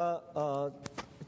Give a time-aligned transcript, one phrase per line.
[0.00, 0.72] 呃呃，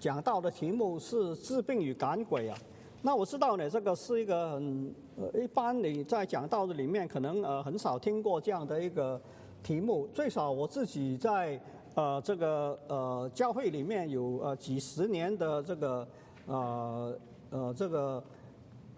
[0.00, 2.56] 讲到的题目是治病与赶鬼啊。
[3.02, 4.94] 那我知道呢，这个是一个很，
[5.34, 9.20] 一般你在讲道的里面可能呃很少听过这样的一个
[9.62, 10.08] 题目。
[10.14, 11.60] 最少我自己在
[11.94, 16.08] 呃这个呃教会里面有呃几十年的这个
[16.46, 17.18] 呃
[17.50, 18.24] 呃这个。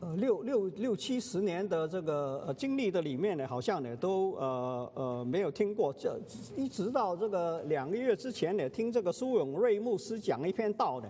[0.05, 6.21] 呃，六六六七十年的这个呃经历的里面呢，好像呢都呃呃没有听过，这
[6.55, 11.09] 一直到这个两个月之前呢，听这个苏永瑞牧师讲一篇道呢，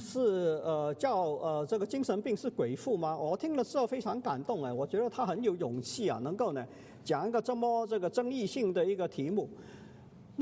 [0.00, 3.16] 是呃叫呃这个精神病是鬼附吗？
[3.16, 6.66] 我听了之后非常感动哎，我觉得他很有勇气啊，能够呢
[7.04, 9.48] 讲一个这么这个争议性的一个题目。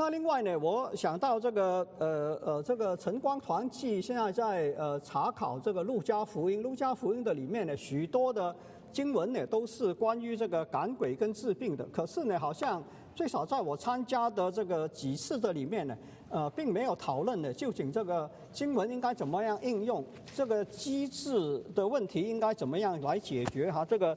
[0.01, 8.57] 那另外呢，我想到这个呃呃，这个晨光团契现在在呃查考这个路加福音，路加福音的里面呢，许多的
[8.91, 11.85] 经文呢都是关于这个赶鬼跟治病的。
[11.93, 12.83] 可是呢，好像
[13.15, 15.95] 最少在我参加的这个几次的里面呢，
[16.31, 20.03] 呃，并没有讨论呢，究竟这个经文应该怎么样应用，
[20.35, 23.85] 这个机制的问题应该怎么样来解决哈？
[23.85, 24.17] 这个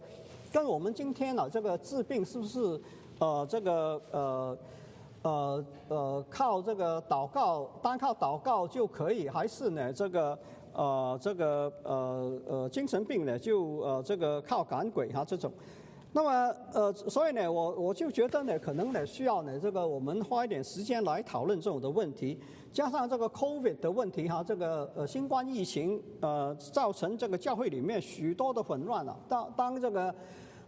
[0.49, 2.81] 跟我们今天呢，这个治病是不是
[3.19, 4.57] 呃这个呃？
[5.23, 9.91] 呃呃，靠这个祷告，单靠祷告就可以，还是呢？
[9.91, 10.37] 这个
[10.73, 15.51] 呃，这个呃呃，精神病呢，就呃这个靠赶鬼哈这种。
[16.11, 22.37] 那么呃，所以呢，我我就觉得呢，可能呢需要呢，这个我们花一点时间来讨论这种的问题，
[22.71, 29.17] 加上这个 COVID 的问题哈，这个呃新冠疫情呃造成这个教会里面许多的混乱了。
[29.27, 30.13] 当当这个。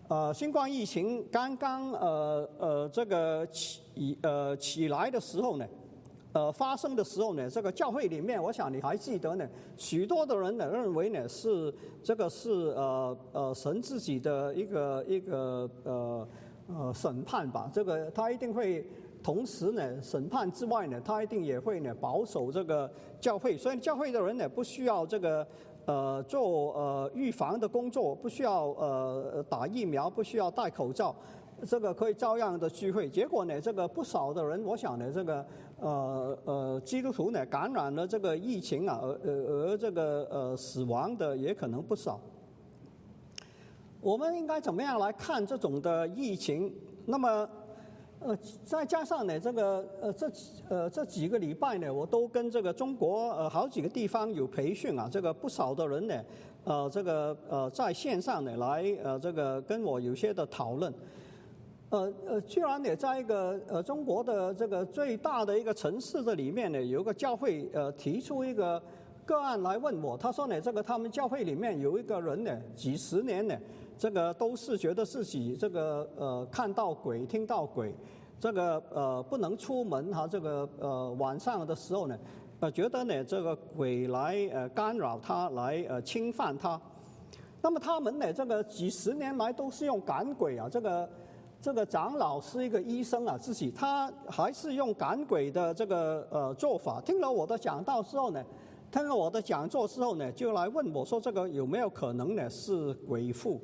[0.07, 3.81] 呃，新冠疫情刚刚呃呃这个起
[4.21, 5.65] 呃起来的时候呢，
[6.33, 16.27] 呃发生的时候呢，这个教会里面，我想你还记得呢，许多的人呢认为呢是这个是呃呃神自己的一个一个呃
[16.67, 18.85] 呃审判吧，这个他一定会
[19.23, 25.47] 同时呢审判之外呢，他一定也会呢保守这个教会，所以教会的人呢不需要这个。
[25.88, 31.16] 呃，做呃预防的工作不需要呃打疫苗，不需要戴口罩，
[31.65, 33.09] 这个可以照样的聚会。
[33.09, 35.45] 结果呢，这个不少的人，我想呢，这个
[35.79, 42.19] 呃呃基督徒呢感染了这个疫情啊，而而这个呃死亡的也可能不少。
[44.01, 46.73] 我们应该怎么样来看这种的疫情？
[47.05, 47.49] 那么。
[48.21, 50.31] 呃，再加上呢，这个呃，这
[50.67, 56.23] 呃这几个礼拜呢，我都跟这个中国呃好几个地方有培训啊，这个不少的人呢，
[56.63, 60.91] 呃，这个呃在线上呢来呃这个跟我有些的讨论，
[61.95, 68.81] 呃呃，居然呢在一个呃中国的这个最大的一个城市的里面呢，有一个教会呃提出一个
[69.25, 73.56] 个案来问我，他说呢，这个他们教会里面有一个人呢，几十年呢。
[73.97, 77.95] 这个都是觉得自己这个呃看到鬼听到鬼，
[78.41, 82.19] 这个呃不能出门哈，这个呃晚上的时候呢，
[82.59, 86.77] 呃觉得呢这个鬼来呃干扰他来呃侵犯他，
[87.62, 91.09] 那么他们呢这个几十年来都是用赶鬼啊，这个
[91.65, 98.45] 这个长老是一个医生啊，自己他还是用赶鬼的这个呃做法，听了我的讲道之后呢。
[98.91, 103.59] 听了我的讲座之后呢，就来问我说：“这个有没有可能呢是鬼附？”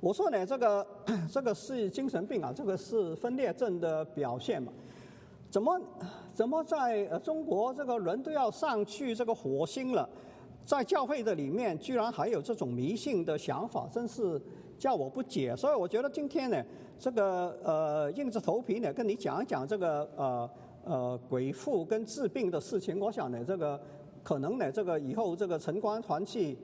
[0.00, 0.84] 我说呢，这个
[1.30, 4.72] 这个是精神病啊，这个是分裂症的表现嘛？
[5.48, 5.80] 怎么
[6.32, 10.06] 怎么在中国这个人都要上去这个火星了，
[10.64, 14.42] 在教会的里面居然还有这种迷信的想法，真是
[14.78, 15.54] 叫我不解。
[15.56, 16.64] 所以我觉得今天呢，
[16.98, 20.50] 这个呃硬着头皮呢跟你讲一讲这个呃
[20.84, 23.80] 呃鬼父跟治病的事情，我想呢这个
[24.22, 26.56] 可能呢这个以后这个晨光团去。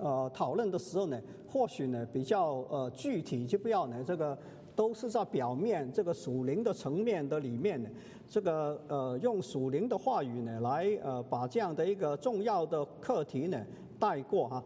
[0.00, 1.20] 呃，讨论的时候呢，
[1.50, 4.38] 或许呢比较呃具体，就不要呢这个
[4.76, 7.90] 都是在表面这个属灵的层面的里面呢，
[8.28, 13.60] 这个呃用属灵的话语呢来呃把这样的一个重要的课题呢
[13.98, 14.62] 带过哈。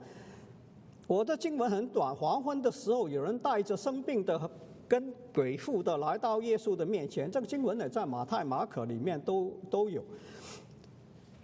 [1.07, 4.51] 我的经文很短，黄昏的时候，有人带着生病的
[4.89, 10.03] 跟鬼附的来到耶稣的面前，这个经文呢在马太、马可里面都都有。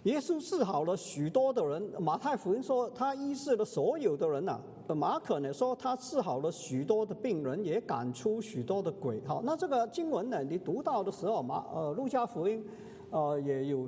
[0.03, 4.59] 耶稣治好了许多的人，马太福音说他医治了所有的人呐。
[4.87, 9.21] 马可呢说他治好了许多的病人，也赶出许多的鬼。
[9.27, 12.63] 好，那这个经文呢，你读到的时候，马呃路加福音，
[13.11, 13.87] 呃也有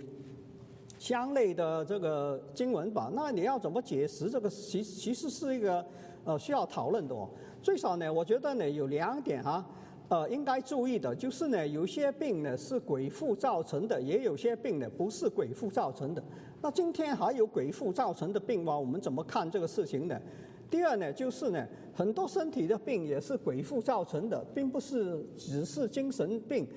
[1.01, 3.11] 相类的这个经文吧？
[3.15, 4.47] 那你要怎么解释这个？
[4.47, 5.83] 其其实是一个
[6.23, 7.27] 呃需要讨论的哦。
[7.59, 9.65] 最少呢，我觉得呢有两点哈。
[10.09, 16.23] 呃，应该注意的就是呢，有些病呢是鬼附造成的，也有些病呢不是鬼附造成的。
[16.61, 18.77] 那今天还有鬼附造成的病吗？
[18.77, 20.21] 我们怎么看这个事情呢？
[20.69, 26.67] 第二呢，就是呢，很多身体的病也是鬼附造成的，并不是只是精神病。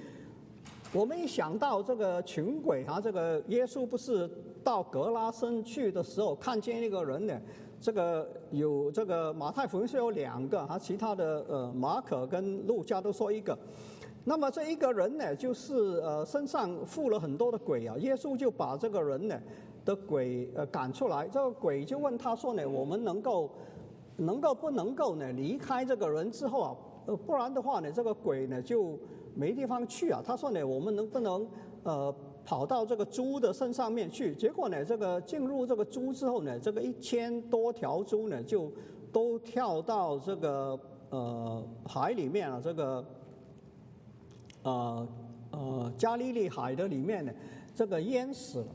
[0.94, 4.30] 我们一想到这个群鬼啊，这个耶稣不是
[4.62, 7.36] 到格拉森去的时候，看见一个人呢，
[7.80, 13.58] 这个有这个马太福音是有两个，啊，其他的呃马可跟路加都说一个。
[14.22, 19.36] 那么这一个人呢，就是呃身上附了很多的鬼啊，耶稣就把这个人呢
[19.84, 23.50] 的鬼呃赶出来，这个鬼就问他说呢，我们能够
[24.18, 26.76] 能够不能够呢离开这个人之后啊，
[27.06, 28.96] 呃不然的话呢，这个鬼呢就。
[29.34, 30.22] 没地方去啊！
[30.24, 31.46] 他说呢，我们能不能
[31.82, 32.14] 呃
[32.44, 34.34] 跑到这个猪的身上面去？
[34.34, 38.70] 结果呢，这个进入这个猪之后呢，这个一千多条猪呢就
[39.12, 40.78] 都跳到这个
[41.10, 43.04] 呃海里面了，这个
[44.62, 45.08] 呃
[45.50, 47.32] 呃加利利海的里面呢，
[47.74, 48.66] 这个淹死了。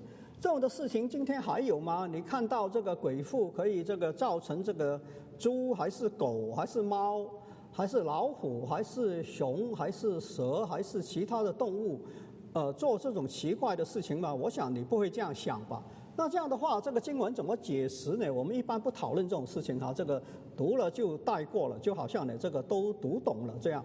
[0.42, 2.08] 这种的事情今天还有吗？
[2.08, 5.00] 你看到这个鬼妇可以这个造成这个
[5.38, 7.26] 猪还是狗还是猫？
[7.80, 12.02] 还是老虎，还是熊，还是蛇，还是其他的动物，
[12.52, 14.36] 呃，做这种奇怪的事情吗？
[14.36, 15.82] 我想你不会这样想吧？
[16.18, 18.30] 那这样的话，这个经文怎么解释呢？
[18.30, 20.22] 我们一般不讨论这种事情哈，这个
[20.58, 23.82] 读了就带过了，就好像呢这个都读懂了这样。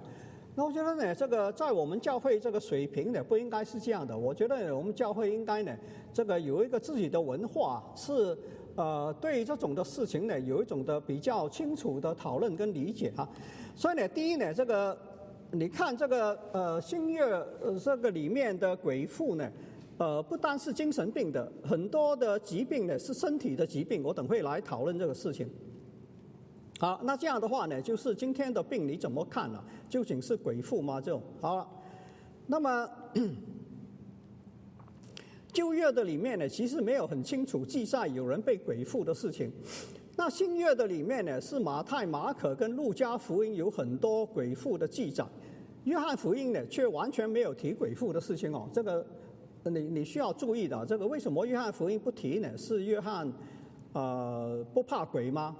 [0.57, 4.19] 那我觉得呢，这个在我们教会这个水平呢，不应该是这样的。
[4.19, 5.73] 我觉得我们教会应该呢，
[6.13, 8.37] 这个有一个自己的文化是。
[8.77, 13.29] 呃，对这种的事情呢，有一种的比较清楚的讨论跟理解啊。
[13.77, 14.99] 所以呢，第一呢，这个
[15.53, 17.25] 你看这个呃新月
[17.83, 19.49] 这个里面的鬼妇呢，
[19.99, 24.03] 呃不单是精神病的，很多的疾病呢是身体的疾病。
[24.03, 25.49] 我等会来讨论这个事情。
[26.81, 29.63] 好，那这样的话呢，就是今天的病你怎么看呢？
[29.89, 31.01] 究竟是鬼妇吗？
[31.01, 31.67] 这种好了，
[32.47, 32.89] 那么。
[35.55, 39.51] 旧约的里面呢，其实没有很清楚记载有人被鬼附的事情。
[40.17, 45.25] 那新约的里面呢，是马太、马可跟路加福音有很多鬼附的记载。
[45.85, 48.69] 约翰福音呢，却完全没有提鬼附的事情哦。
[48.73, 49.07] 这个
[49.65, 50.85] 你你需要注意的。
[50.85, 52.51] 这个为什么约翰福音不提呢？
[52.59, 53.33] 是约翰
[53.93, 55.57] 呃不怕鬼吗？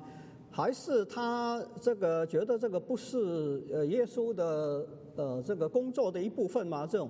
[0.51, 6.85] 还是他这个觉得这个不是呃耶稣的呃这个工作的一部分吗？
[6.85, 7.09] 这种？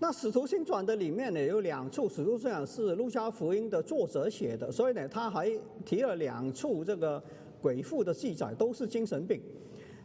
[0.00, 5.50] 那《使徒行传》的里面呢，有两处《使徒行传》是路加福音的作者写的，所以呢，他还
[5.84, 7.20] 提了两处这个
[7.60, 9.40] 鬼父的记载，都是精神病。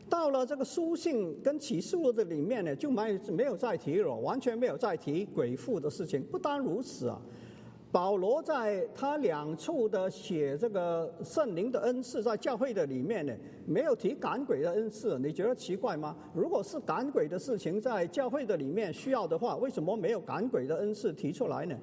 [0.09, 6.21] 到了这个书信跟启示录的里面呢，就没没有再提了，完全没有再提鬼父的事情。
[6.23, 7.21] 不单如此啊。
[7.93, 13.31] 保罗在他两处的写这个圣灵的恩赐，在教会的里面呢，
[13.67, 16.17] 没有提赶鬼的恩赐，你觉得奇怪吗？
[16.33, 21.77] 如果是赶鬼的事情在教会的里面需要的话，为什么没有赶鬼的恩赐提出来呢？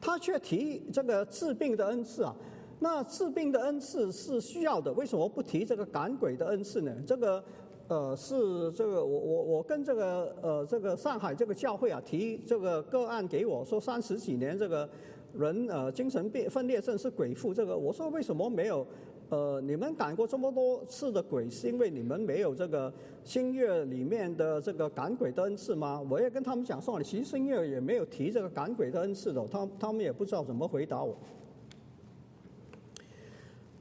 [0.00, 2.34] 他却提这个治病的恩赐啊？
[2.78, 6.90] 那治病的恩赐是需要的，为什么不提这个赶鬼的恩赐呢？
[7.06, 7.44] 这个
[7.86, 14.88] 呃是这个我我我跟这个呃这个上海这个教会啊提这个个案给我说三十几年这个。
[15.38, 18.86] 人呃，精神病分裂症是鬼附这个，我说为什么没有？
[19.28, 22.92] 呃，你们赶过这么多次的鬼，是因为你们没有这个
[23.22, 26.04] 星月里面的这个赶鬼的恩赐吗？
[26.10, 31.16] 我也跟他们讲说，其实星月也没有提这个赶鬼的恩赐的，他他们也不知道怎么回答我。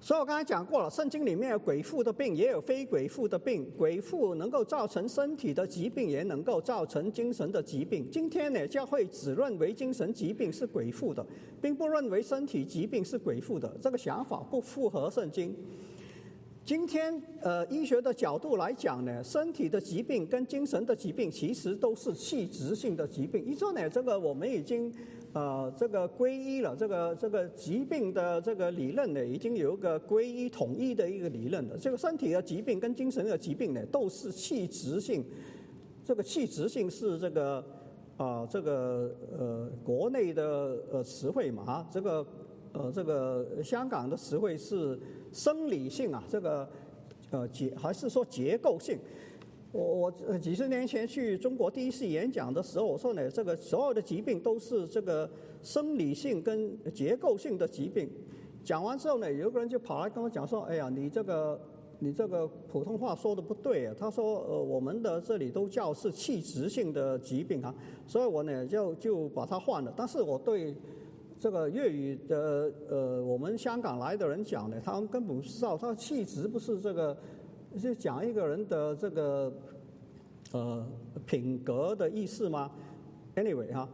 [0.10, 3.72] 所以我刚才讲过了，圣经里面有鬼附的病，也有非鬼附的病。
[3.78, 8.10] 鬼附能够造成身体的疾病，也能够造成精神的疾病。
[8.12, 11.24] 今天呢，教会只认为精神疾病是鬼附的，
[11.62, 13.72] 并不认为身体疾病是鬼附的。
[13.80, 15.56] 这个想法不符合圣经。
[16.66, 23.46] 今天呃，医学的角度来讲呢，身体的疾病跟精神的疾病其实都是器质性的疾病。
[23.46, 24.92] 一说呢，这个我们已经。
[25.40, 31.78] 呃，这个归一了，这个这个疾病的这个理论呢，已经有一个归一统一的一个理论了。
[31.78, 35.24] 这个身体的疾病跟精神的疾病呢，都是气质性。
[36.04, 37.64] 这个气质性是这个
[38.18, 42.28] 啊，这个呃国内的呃词汇嘛啊，这个
[42.74, 45.00] 呃这个香港的词汇是
[45.32, 46.68] 生理性啊，这个
[47.32, 49.00] 呃结还是说结构性？
[49.72, 55.30] 我我几十年前去中国第一次演讲的时候，我说呢，这个所有的疾病都是这个
[55.62, 58.10] 生理性跟结构性的疾病。
[58.64, 61.62] 讲完之后呢，有个人就跑来跟我讲说：“哎呀，你这个
[62.00, 67.74] 你这个普通话说的不对啊。”他说：“呃，我们的这里都叫是器质性的疾病啊。”
[68.08, 69.94] 所以我呢就就把它换了。
[69.96, 70.76] 但是我对
[71.40, 77.16] 这个粤语的呃我们香港来的人讲呢，他们根本不知道，他气质不是这个。
[77.78, 79.54] 是讲一个人的这个
[80.52, 80.88] 呃
[81.26, 82.72] 品格的意思吗
[83.36, 83.88] ？Anyway 哈，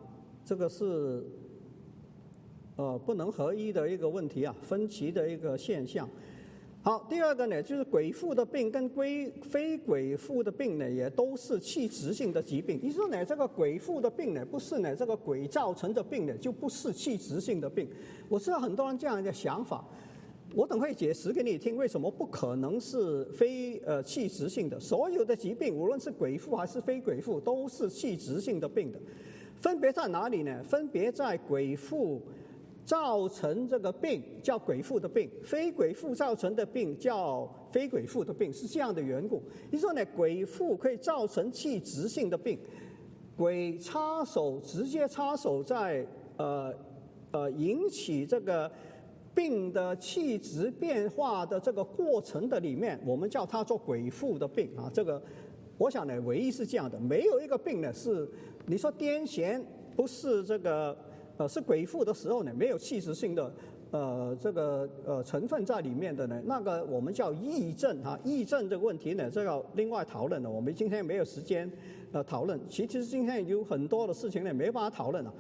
[0.46, 1.24] 这个是
[2.78, 6.08] 呃不能合一的一个问题啊，分歧的一个现象。
[6.82, 12.80] 好，第二个呢，就是鬼父的病跟非非鬼父的病呢，也都是器质性的疾病。
[12.82, 17.90] 你说呢，这个鬼父的病呢，不是呢，这个鬼造成的病呢，就不是器质性的病。
[18.30, 19.84] 我知道很多人这样的想法，
[20.56, 24.80] 我等会解释给你听，为什么不可能是非呃器质性的？
[24.80, 29.00] 所有的疾病，无论是鬼附还是非鬼附，都是器质性的病的。
[29.56, 30.64] 分别在哪里呢？
[30.64, 32.22] 分别在鬼附。
[32.86, 39.42] 造成这个病叫鬼附的病，非鬼附造成的病叫非鬼附的病，是这样的缘故。
[39.72, 40.06] 你说呢？
[40.16, 42.60] 鬼附可以造成器质性的病，
[43.36, 46.06] 鬼插手直接插手在
[46.38, 46.72] 呃
[47.32, 48.72] 呃引起这个
[49.36, 54.90] 病的气质变化的这个过程的里面，我们叫它做鬼附的病啊。
[54.92, 55.22] 这个
[55.78, 58.28] 我想呢，唯一是这样的，没有一个病呢是
[58.66, 59.62] 你说癫痫
[59.96, 60.98] 不是这个。
[61.38, 63.54] 呃，是鬼附的时候呢，没有器质性的
[63.92, 70.50] 呃这个呃成分在里面的呢，那个我们叫癔症哈，癔症这个问题呢，这要另外讨论了。
[70.50, 71.70] 我们今天没有时间
[72.14, 75.34] 呃讨论，其实今天有很多的事情呢没办法讨论了。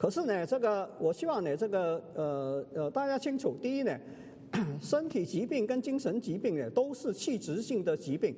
[0.00, 3.94] 可是呢，这个我希望呢，这个呃呃大家清楚，第一呢，
[4.80, 8.34] 身体疾病跟精神疾病呢都是器质性的疾病。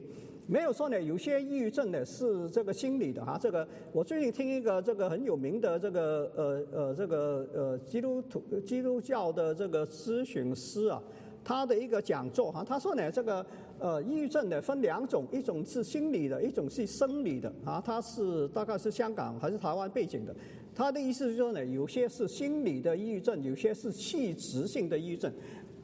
[0.49, 3.39] 没有说呢，有些抑郁症呢是这个心理的哈。
[3.41, 11.01] 这个我最近听一个这个很有名的这个呃呃这个呃基督徒基督教的这个咨询师啊，
[11.45, 13.47] 他的一个讲座哈，他说呢这个
[13.79, 17.81] 呃抑郁症呢分两种，一种是心理的，一种是生理的啊。
[17.81, 20.35] 他是大概是香港还是台湾背景的，
[20.75, 25.33] 他的意思是说呢，有些是心理的抑郁症，有些是器质性的抑郁症。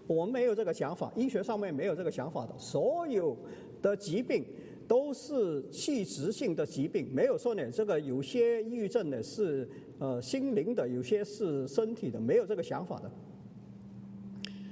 [0.06, 3.36] 我们没有这个想法，医学上面没有这个想法的，所有。
[3.80, 4.44] 的疾病
[4.88, 7.70] 都是器质性的疾病，没有说呢。
[7.70, 9.68] 这个有些抑郁症呢是
[10.00, 13.08] 呃心灵的，有些是身体的，没有这个想法的。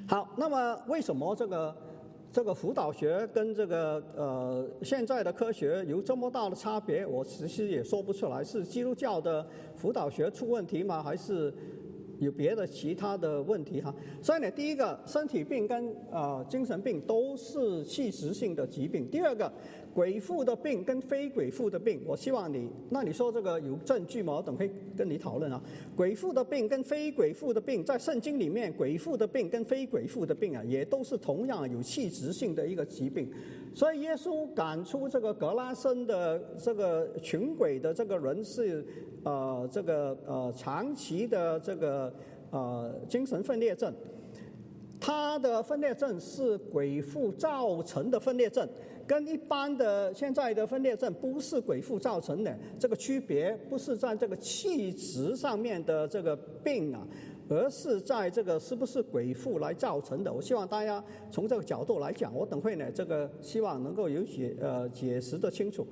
[0.08, 1.72] 好，那么为什么这个
[2.36, 7.06] 这个辅导学跟这个呃现在的科学有这么大的差别？
[7.06, 11.02] 我其实也说不出来，是基督教的辅导学出问题吗？
[11.02, 11.50] 还是？
[12.18, 19.08] 有别的其他的问题哈，所以呢，第一个身体病跟呃精神病都是器质性的疾病。
[19.10, 19.52] 第二个。
[19.96, 24.34] 鬼附的病跟非鬼附的病，我希望你，那你说这个有证据吗？
[24.34, 25.58] 我等会跟你讨论啊。
[25.96, 33.32] 鬼附的病跟非鬼附的病，在圣经里面，鬼附的病跟非鬼附的病啊，也都是同样有器质性的一个疾病。
[33.74, 38.84] 所以耶稣赶出这个格拉森的这个群鬼的这个人是，
[39.26, 42.14] 呃，这个呃长期的这个
[42.52, 43.92] 呃精神分裂症，
[45.00, 48.68] 他的分裂症是鬼父造成的分裂症。
[49.04, 57.04] 跟一般的现在的分裂症不是鬼父造成的，这个区别不是在这个气质上面的这个病啊，
[57.48, 60.32] 而是在这个是不是鬼父来造成的。
[60.32, 61.02] 我希望大家
[61.32, 65.84] 从这个角度来讲，我等会呢这个希望能够有解呃解释的清楚。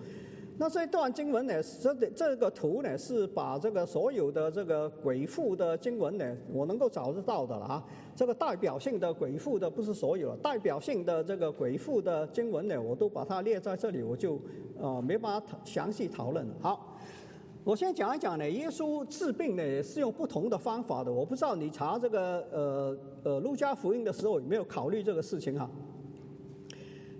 [0.56, 7.84] 那这段经文呢，这这个图呢是把这个所有的这个鬼父的经文呢，我能够找得到的了啊。
[8.14, 14.40] 这个代表性的鬼父的不是所有，代表性的这个鬼父的经文呢，我都把它列在这里，我就
[14.78, 16.46] 呃没办法详细讨论。
[16.60, 16.96] 好，
[17.64, 21.12] 我先讲一讲呢，耶稣治病呢是用不同的方法的。
[21.12, 25.68] 我不知道你查这个呃呃路加福音的时候有没有考虑这个事情哈。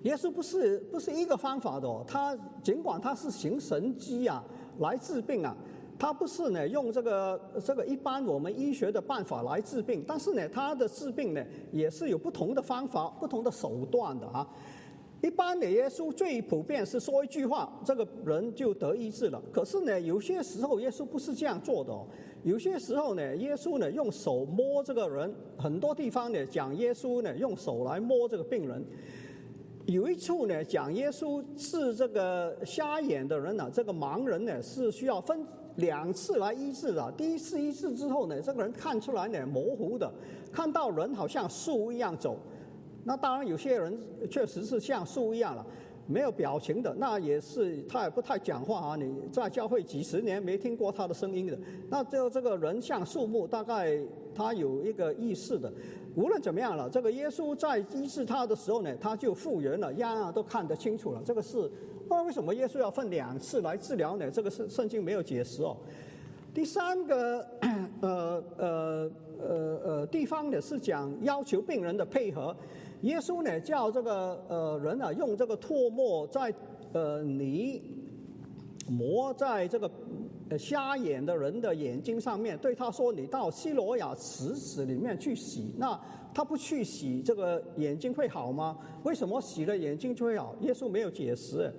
[0.04, 4.44] 耶稣不是不是一个方法的，他尽管他是行神迹啊
[4.78, 5.56] 来治病啊，
[5.99, 11.42] 他不是呢用这个这个一般我们医学的办法来治病，但是呢他的治病呢
[11.73, 14.46] 也是有不同的方法、不同的手段的啊。
[15.23, 19.42] 一般的耶稣最普遍是说一句话，这个人就得医治了。
[19.50, 22.06] 可是呢有些时候耶稣不是这样做的哦，
[22.42, 28.84] 有些时候呢耶稣呢用手摸这个人，很多地方呢讲耶稣呢用手来摸这个病人。
[29.87, 35.45] 有一处呢，讲耶稣治这个瞎眼的人呢，这个盲人呢是需要分
[35.76, 37.12] 两次来医治的。
[37.12, 40.11] 第一次医治之后呢，这个人看出来呢模糊的，
[40.50, 42.38] 看到人好像树一样走。
[43.05, 43.99] 那当然有些人
[44.31, 45.67] 确实是像树一样了，
[46.06, 48.96] 没有表情的，那也是他也不太讲话啊。
[48.96, 51.58] 你在教会几十年没听过他的声音的，
[51.88, 53.99] 那就这个人像树木，大概
[54.34, 55.73] 他有一个意识的。
[56.14, 61.20] 无论怎么样了，这个耶稣在医治他的时候呢，他就复原了，样样都看得清楚了。
[61.25, 61.68] 这个是，
[62.08, 64.30] 那为什么耶稣要分两次来治疗呢？
[64.30, 65.76] 这个是圣经没有解释哦。
[66.52, 67.44] 第三个，
[68.00, 72.54] 呃呃呃呃地方呢是讲要求病人的配合。
[73.04, 76.52] 耶稣呢叫这个呃人啊用这个唾沫在
[76.92, 77.80] 呃泥
[78.88, 79.90] 磨在这个
[80.49, 85.99] 呃瞎眼的人的眼睛上面，对他说：“你到西罗亚池子里面去洗。”那
[86.34, 88.76] 他不去洗，这个眼睛会好吗？
[89.04, 90.56] 为什么洗了眼睛就会好？
[90.61, 91.73] 耶稣没有解释。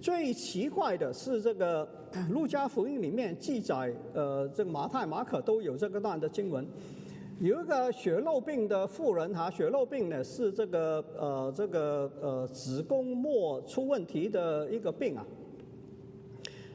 [0.00, 1.86] 最奇怪的是，这个
[2.30, 6.66] 路加福音里面记载，呃，这个马太、马可都有这个段的经文。
[7.40, 15.24] 有一个血肉病的妇人哈，血肉病呢是这个呃这个呃子宫膜出问题的一个病啊。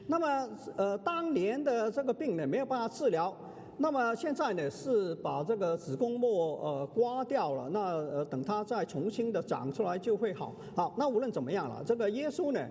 [0.06, 3.34] 那么呃当年的这个病呢没有办法治疗，
[3.76, 10.54] 那么现在呢是把这个子宫膜呃刮掉了，那呃等它再重新的长出来就会好。
[10.74, 12.68] 好，那无论怎么样了，这个耶稣呢，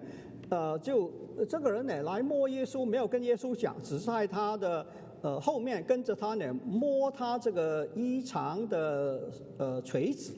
[0.50, 1.12] 呃就
[1.48, 4.84] 这个人呢来摸耶稣，没有跟耶稣讲，只是在他的。
[5.24, 10.34] 呃，后面跟着他呢，摸他这个衣长的呃锤子，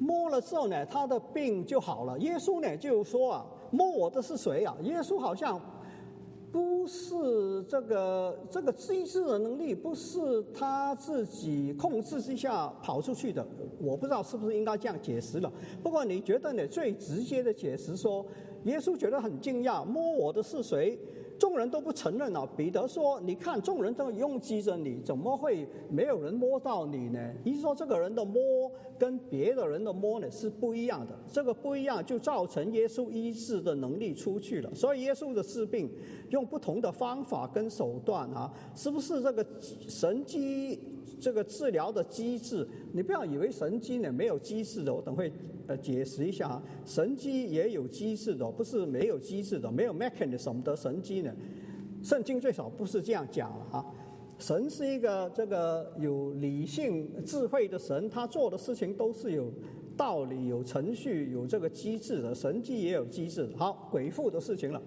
[0.00, 2.18] 摸了之后呢，他的病就好了。
[2.18, 4.76] 耶稣呢就说啊，摸我的是谁啊？
[4.82, 5.60] 耶稣好像
[6.50, 13.46] 不是这个这个机智的能力，不是他自己控制之下跑出去的。
[13.78, 15.52] 我不知道是不是应该这样解释了。
[15.84, 16.66] 不过你觉得呢？
[16.66, 18.26] 最直接的解释说，
[18.64, 20.98] 耶稣觉得很惊讶，摸我的是谁？
[21.38, 22.46] 众人都不承认了。
[22.56, 31.18] 彼得说：“你看，众人都拥挤着你，怎么会没有人摸到你呢？”意思说，这个人的摸跟别的人的摸呢是不一样的。
[31.30, 34.74] 这个不一样，就造成耶稣医治的能力出去了。
[34.74, 35.90] 所以，耶稣的治病
[36.30, 40.78] 用不同的方法跟手段啊，是不是这个神机
[41.20, 42.66] 这个治疗的机制？
[42.92, 45.32] 你不要以为神机呢没有机制的，我等会。
[45.68, 51.34] 呃，解释一下啊，神机也有机制的，不是没有机制的，没有 mechanism 的神机呢。
[52.04, 53.84] 圣经最少不是这样讲了啊。
[54.38, 59.52] 神是一个这个有理性智慧的神，他做的事情都是有
[59.96, 62.32] 道理、有程序、有这个机制的。
[62.32, 63.50] 神机也有机制。
[63.56, 64.80] 好，鬼父的事情了。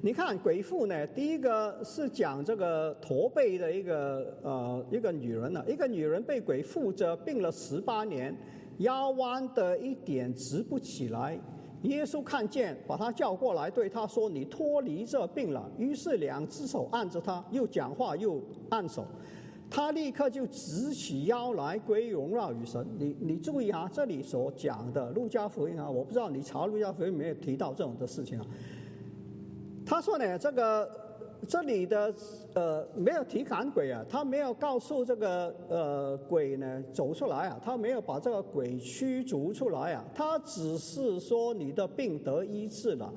[0.00, 8.36] 你看鬼父呢，第一个是讲这个驼背的一个呃一个女人呢，一个女人被鬼附着，病了十八年。
[8.78, 11.36] 腰弯的一点直不起来，
[11.82, 19.04] 耶稣看见，把他叫过来，对他说：“你脱离这病了。”于是两只手按着他，又讲话又按手，
[19.68, 22.86] 他立刻就直起腰来，归荣耀与神。
[22.96, 28.46] 你你注意啊，这里所讲的路加福音啊，我不知道你查路加福音没有提到这种的事情啊。
[29.88, 30.88] 他说呢，这个。
[31.46, 32.12] 这里的
[32.54, 43.14] 呃没有提赶鬼啊，他没有告诉这个呃鬼呢走出来啊，他没有把这个鬼驱逐出来啊，他只是说你的病得医治了，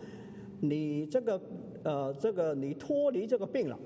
[0.60, 1.42] 你这个
[1.84, 3.78] 呃这个你脱离这个病了，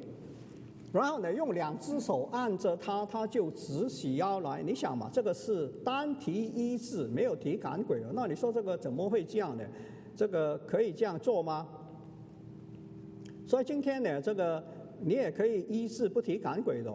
[0.91, 4.61] 然后呢用两只手按着他，他就直起腰来。
[4.61, 9.63] 你想嘛，这个是单提医治，没有提赶鬼了，那你说这个怎么会这样呢？
[10.13, 11.65] 这个可以这样做吗？
[13.47, 14.63] 所以今天呢，这个
[15.01, 16.91] 你也可以医治不提赶鬼的。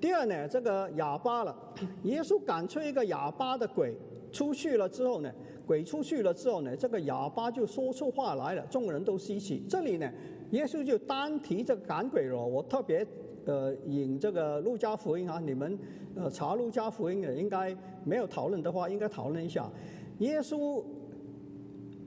[0.00, 1.54] 第二呢，这个哑巴了，
[2.04, 3.94] 耶稣赶出一个哑巴的鬼
[4.32, 5.30] 出去了之后呢，
[5.66, 9.62] 鬼出去了之后呢，这个哑巴就说出话来了，众人都稀奇。
[9.68, 10.10] 这里呢，
[10.52, 12.42] 耶稣就单提这个赶鬼了。
[12.42, 13.06] 我特别
[13.44, 15.78] 呃引这个路加福音啊，你们
[16.14, 19.70] 呃查路加福音的应该没有讨论的话，应该讨论一下
[20.20, 20.82] 耶稣。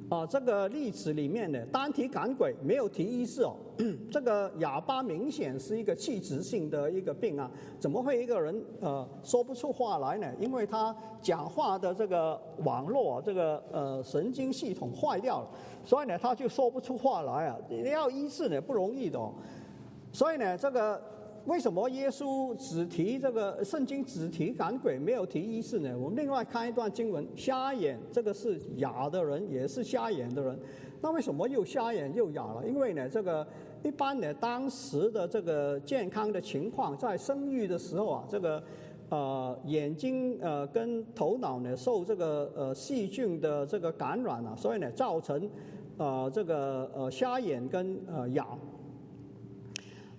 [0.09, 3.55] 啊，这个例子里面呢，单提赶鬼，没有提医治哦。
[4.11, 10.31] 这个哑巴明显是一个器质性的一个病啊，怎么会一个人呃说不出话来呢？
[10.39, 15.47] 因为他讲话的这个网络，这个呃神经系统坏掉了，
[15.83, 17.57] 所以呢他就说不出话来啊。
[17.91, 19.33] 要医治呢不容易的，哦
[20.11, 21.01] 所以呢这个。
[21.45, 25.93] 为什么耶稣只提这个圣经只提赶鬼，没有提医治呢？
[25.97, 30.57] 我们另外看一段经文，瞎眼这个是哑的人，也是瞎眼的人。
[31.01, 32.65] 那为什么又瞎眼又哑了？
[32.65, 33.45] 因为呢，这个
[33.83, 38.63] 一般呢，当时的这个健康的情况，在生育的时候啊，这个
[39.09, 45.49] 呃眼睛呃跟头脑呢受这个呃细菌的这个感染啊，所以呢造成
[45.97, 48.47] 呃这个呃瞎眼跟呃哑。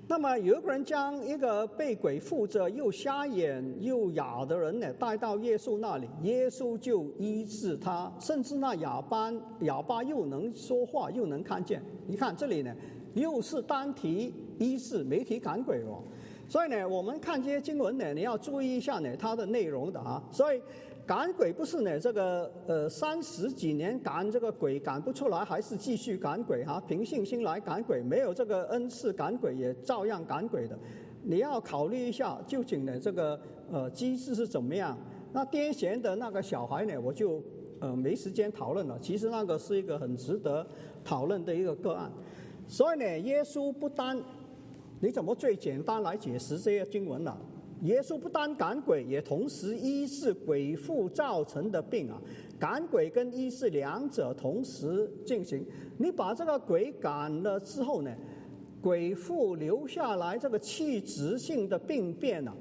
[0.07, 11.83] 那么有一个人将一个被鬼附着、又瞎眼又哑的人呢带到耶稣那里，耶稣就医治他，甚至那哑巴哑巴又能说话又能看见。
[12.07, 12.75] 你看这里呢，
[13.15, 16.03] 又是单提医治，没提赶鬼哦。
[16.47, 20.23] 所以呢，我们看这些经文呢，你要注意一下呢它的内容的啊。
[20.31, 20.61] 所以。
[21.07, 26.83] 赶鬼不是呢，这个呃三十几年赶这个鬼赶不出来，还是继续赶鬼哈？
[26.89, 30.79] 凭信心来赶鬼，没有这个恩赐赶鬼也照样赶鬼的。
[31.23, 33.39] 你要考虑一下，究竟呢这个
[33.71, 34.97] 呃机制是怎么样？
[35.33, 37.43] 那癫痫的那个小孩呢，我就
[37.81, 38.99] 呃没时间讨论了。
[38.99, 40.67] 其实那个是一个很值得
[41.05, 42.11] 讨论的一个个案。
[42.67, 44.19] 所以呢，耶稣不单
[45.01, 47.37] 你怎么最简单来解释这些经文呢？
[47.85, 52.21] 耶稣不单赶鬼，也同时医治鬼父造成的病啊！
[52.59, 55.65] 赶鬼跟医治两者同时进行。
[55.99, 58.11] 你把这个鬼赶了之后呢，
[58.81, 62.55] 鬼父留下来这个器质性的病变呢，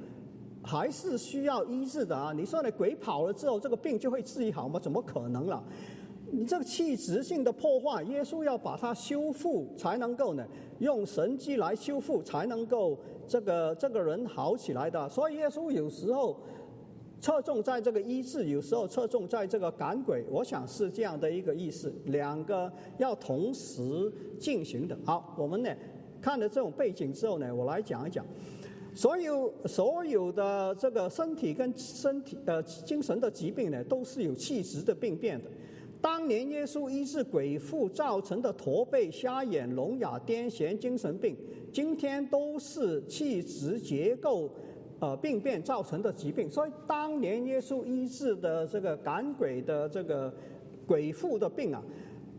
[0.62, 2.34] 还是需要医治的啊！
[2.34, 2.70] 你说呢？
[2.74, 4.78] 鬼跑了之后，这个病就会治愈好吗？
[4.78, 5.64] 怎么可能了？
[6.32, 10.46] 你这个器质性的破坏，耶稣要把它修复才能够呢，
[10.80, 15.10] 用神迹来修复才能够这个这个人好起来的。
[15.10, 16.38] 所以耶稣有时候
[17.22, 20.26] 侧重在这个医治，有时候侧重在这个赶鬼。
[20.30, 24.98] 我想是这样的一个意思，两个要同时进行的。
[25.06, 25.70] 好，我们呢
[26.22, 28.26] 看了这种背景之后呢，我来讲一讲，
[28.94, 35.50] 所有所有的这个身体跟身体呃精神的疾病呢，都是有气质的病变的。
[36.02, 41.38] 当年耶稣医治鬼父造成的驼背、瞎眼、聋哑、癫痫、精神病，
[41.74, 44.50] 今天都是气质结构
[45.00, 46.50] 呃病变造成的疾病。
[46.50, 50.32] 所以当年耶稣医治的这个赶鬼的这个
[50.86, 51.84] 鬼妇的病啊，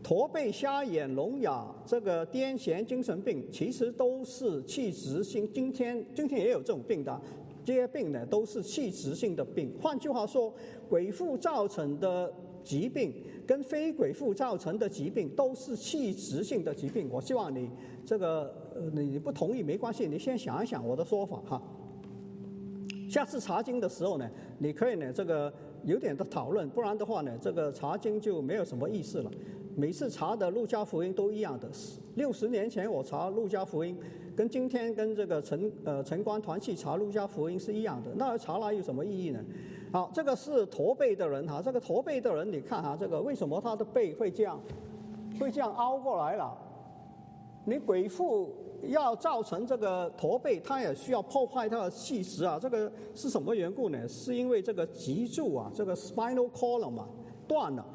[0.01, 5.47] 驼背、瞎眼、聋哑、这个癫痫、精神病，其实都是气质性。
[5.53, 7.21] 今天今天也有这种病的，
[7.65, 9.71] 这些病呢都是气质性的病。
[9.81, 10.53] 换句话说，
[10.87, 12.31] 鬼妇造成的
[12.63, 13.13] 疾病。
[13.47, 17.07] 跟非鬼妇造成的疾病都是器质性的疾病。
[17.11, 17.69] 我希望你
[18.03, 18.51] 这个
[18.91, 21.61] 你不同意没关系，你先想一想我的说法哈。
[23.09, 29.31] 下次查经的时候呢，你可以呢这个有点的讨论，不然的话呢，这个查经就没有什么意思了。
[29.75, 31.69] 每次查的路加福音都一样的，
[32.15, 33.97] 六十年前我查路加福音，
[34.35, 39.39] 跟今天跟这个陈呃陈光团去查路加福音是一样的，那查来有什么意义呢？
[39.91, 44.59] 好，这个是驼背的人哈，这个驼背的人，你看哈，这个为什么他的背会这样，
[45.39, 46.57] 会这样凹过来了？
[47.65, 52.57] 你鬼父要造成这个驼背，它也需要破坏它的气质啊。
[52.61, 54.07] 这个是什么缘故呢？
[54.07, 57.07] 是因为这个脊柱啊，这个 spinal column 啊
[57.47, 57.85] 断了，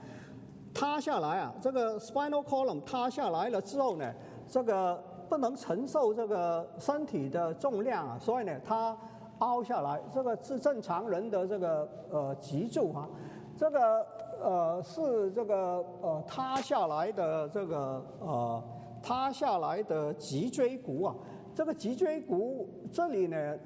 [0.74, 1.54] 塌下来啊。
[1.60, 4.12] 这个 spinal column 塌下来了之后呢，
[4.48, 8.96] 这个不能承受这个身体的重量啊，所以呢，它。
[9.40, 13.08] 凹下来，这个是正常人的这个呃脊柱啊，
[13.56, 14.06] 这个
[14.38, 18.62] 呃是这个呃塌下来的这个呃
[19.02, 21.14] 塌下来的脊椎骨啊，
[21.54, 23.58] 这个脊椎骨这里呢，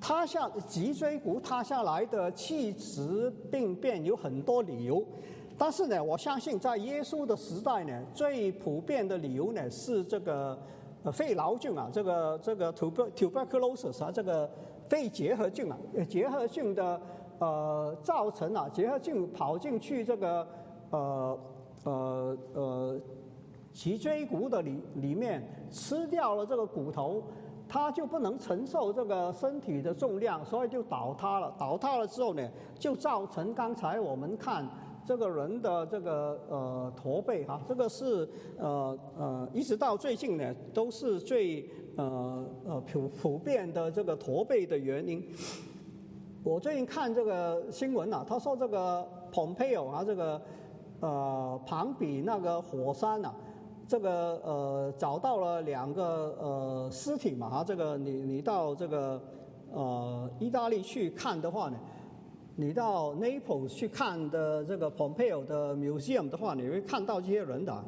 [0.00, 5.04] 塌下脊椎骨塌下来的气质病变有很多理由，
[5.56, 10.58] 但是呢，我相信在耶稣的时代呢，最普遍的理由呢是这个。
[11.12, 14.48] 肺痨菌啊，这个这个 tuberculosis 啊，这个
[14.88, 15.76] 肺结核菌啊，
[16.08, 17.00] 结核菌的
[17.40, 20.46] 呃造成啊，结核菌跑进去这个
[20.90, 21.38] 呃
[21.82, 23.00] 呃呃
[23.72, 27.22] 脊椎骨的里里面，吃掉了这个骨头，
[27.68, 31.54] 它就不能承受这个身体的重量，所以就倒塌了。
[31.58, 34.66] 倒塌了之后呢，就造成刚才我们看。
[35.04, 45.20] 这个人的这个呃驼背哈，这个是呃呃一直到最近呢，都是最呃呃普普遍的这个驼背的原因。
[46.44, 50.40] 我最近看这个新闻呐，他说这个蓬佩奥啊，这个
[51.00, 53.34] 呃庞比那个火山呐，
[53.92, 59.20] 这个呃找到了两个呃尸体嘛哈，这个你你到这个
[59.70, 61.76] 呃意大利去看的话呢。
[62.56, 67.84] 你到 Naples 去看的这个 Pompeo 的 museum 的话，你会看到这些人的。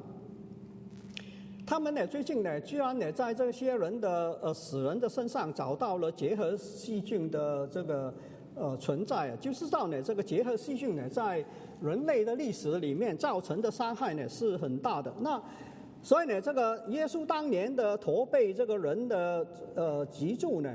[1.66, 8.12] 他们呢，最近呢，居然呢，在这些人的呃死人的身上找到了结核细菌的这个
[8.54, 11.42] 呃存在啊，就知道呢，这个结核细菌呢，在
[11.80, 15.10] 人类的历史里面造成的伤害呢是很大的。
[15.20, 15.40] 那
[16.04, 20.72] 所以呢，这个耶稣当年的驼背这个人的呃脊柱呢。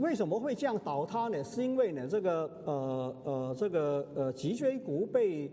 [0.00, 1.44] 为什么会这样倒塌呢？
[1.44, 5.50] 是因为呢，这个呃呃，这个呃脊椎骨被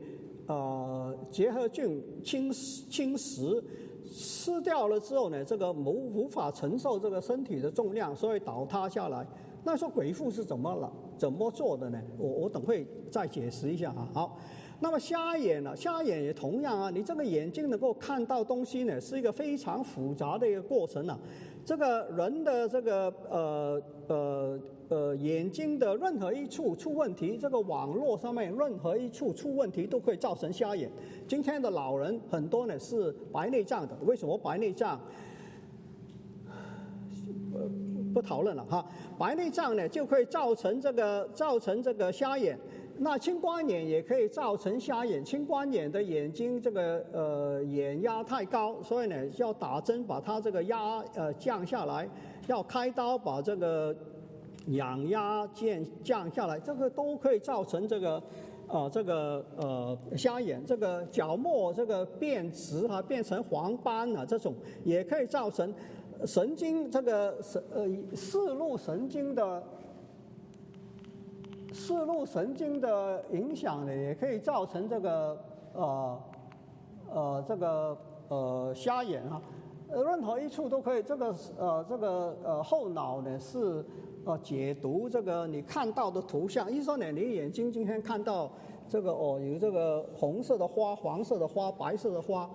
[0.47, 2.49] 呃结核菌侵
[2.89, 3.61] 侵蚀，
[4.09, 9.27] 吃掉了之后呢，这个无无法承受这个身体的重量，所以倒塌下来。
[9.65, 10.89] 那说鬼父是怎么了？
[11.17, 12.01] 怎么做的呢？
[12.17, 14.07] 我我等会再解释一下啊。
[14.13, 14.39] 好，
[14.83, 15.75] 那么瞎眼呢？
[15.75, 21.17] 瞎眼也同样啊，你这个眼睛能够看到东西呢，是一个非常复杂的一个过程啊。
[21.63, 30.89] 这个人的这个呃呃呃眼睛的任何一处出问题，这个网络上面任何一处出问题都会造成瞎眼。
[31.27, 34.99] 今天的老人很多呢是白内障的，为什么白内障？
[38.13, 38.83] 不讨论了哈。
[39.17, 42.59] 白内障呢就会造成这个造成这个瞎眼。
[43.03, 52.07] 那青光眼也可以造成瞎眼，青光眼的眼睛这个呃眼压太高，所以呢要打针把它这个压呃降下来，
[52.45, 53.95] 要开刀把这个
[54.67, 58.21] 氧压降降下来，这个都可以造成这个
[58.67, 65.73] 呃这个呃瞎眼，这个角膜这个变直啊变成黄斑啊这种也可以造成
[66.23, 67.83] 神经这个神呃
[68.15, 69.63] 视路神经的。
[71.73, 75.37] 视路神经的影响呢，也可以造成这个
[75.73, 76.21] 呃
[77.09, 79.41] 呃这个呃瞎眼啊，
[79.89, 81.03] 任何一处都可以。
[81.03, 83.85] 这个呃这个呃后脑呢是
[84.25, 86.71] 呃解读这个你看到的图像。
[86.71, 88.51] 意思说呢，你眼睛今天看到
[88.89, 92.49] 这个哦有这个红色的花、黄色的花、白色的花。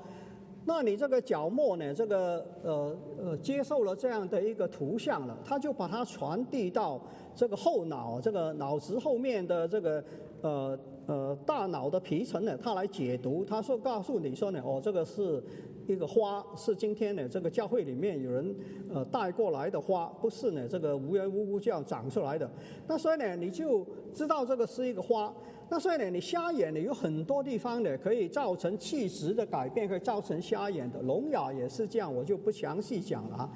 [0.68, 1.94] 那你这个角膜呢？
[1.94, 7.00] 这个呃呃接受了这样的一个图像了，它就把它传递到
[7.36, 10.04] 这个后脑，这个脑子后面的这个
[10.40, 13.44] 呃呃大脑的皮层呢，它来解读。
[13.44, 15.40] 它说告诉你说呢，哦，这个是
[15.86, 18.52] 一个花，是今天呢这个教会里面有人
[18.92, 22.50] 呃带过来的花，不是呢这个无缘无故这样长出来的。
[22.88, 25.32] 那所以呢，你就知道这个是一个花。
[25.68, 31.02] 那所以呢，你瞎眼呢有很多地方呢可以造成气质的改变，可以造成瞎眼的。
[31.02, 33.50] 聋哑也是这样，我就不详细讲了啊。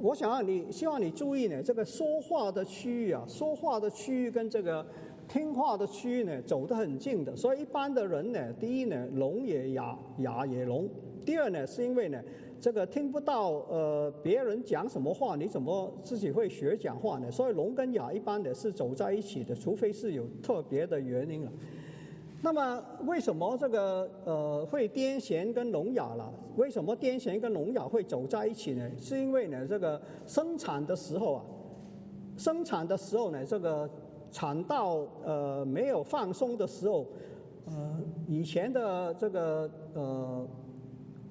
[0.00, 4.86] 我想让你希望你注意呢，这个说话的区域啊，说话的区域跟这个
[5.28, 7.34] 听话的区域呢走得很近的。
[7.36, 10.86] 所以一般的人呢，第一呢聋也哑，哑也聋；
[11.26, 12.22] 第二呢是因为呢。
[12.62, 17.28] 这个听不到呃别人讲什么话，你怎么自己会学讲话呢？
[17.28, 21.50] 所以聋跟哑一般的是走在一起的，除非是有特别的原因了。
[22.40, 26.32] 那么为什么这个呃会癫痫跟聋哑了？
[26.56, 28.88] 为什么癫痫跟聋哑会走在一起呢？
[28.96, 31.44] 是因为呢这个生产的时候啊，
[32.36, 33.90] 生产的时候呢这个
[34.30, 37.08] 产道呃没有放松的时候，
[37.66, 40.46] 呃以前的这个呃。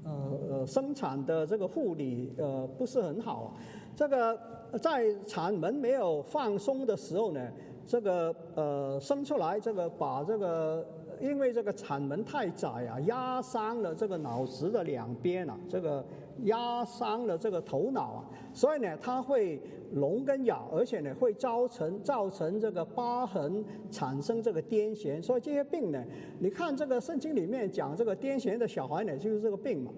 [0.03, 3.53] 呃呃，生产的这个护理呃不是很好，啊。
[3.95, 4.39] 这个
[4.81, 7.51] 在产门没有放松的时候呢，
[7.85, 10.85] 这个呃生出来这个把这个
[11.19, 16.03] 因为这个产门太窄啊，压伤了这个脑子的两边啊，这个
[16.43, 19.61] 压伤了这个头脑啊，所以呢它会
[19.93, 25.21] 聋跟哑，而且呢会造成造成这个疤痕，产生这个癫痫。
[25.21, 26.03] 所以这些病呢，
[26.39, 29.91] 你看这个圣经里面讲这个癫痫的小孩呢，就是这个病嘛。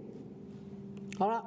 [1.18, 1.44] 好了，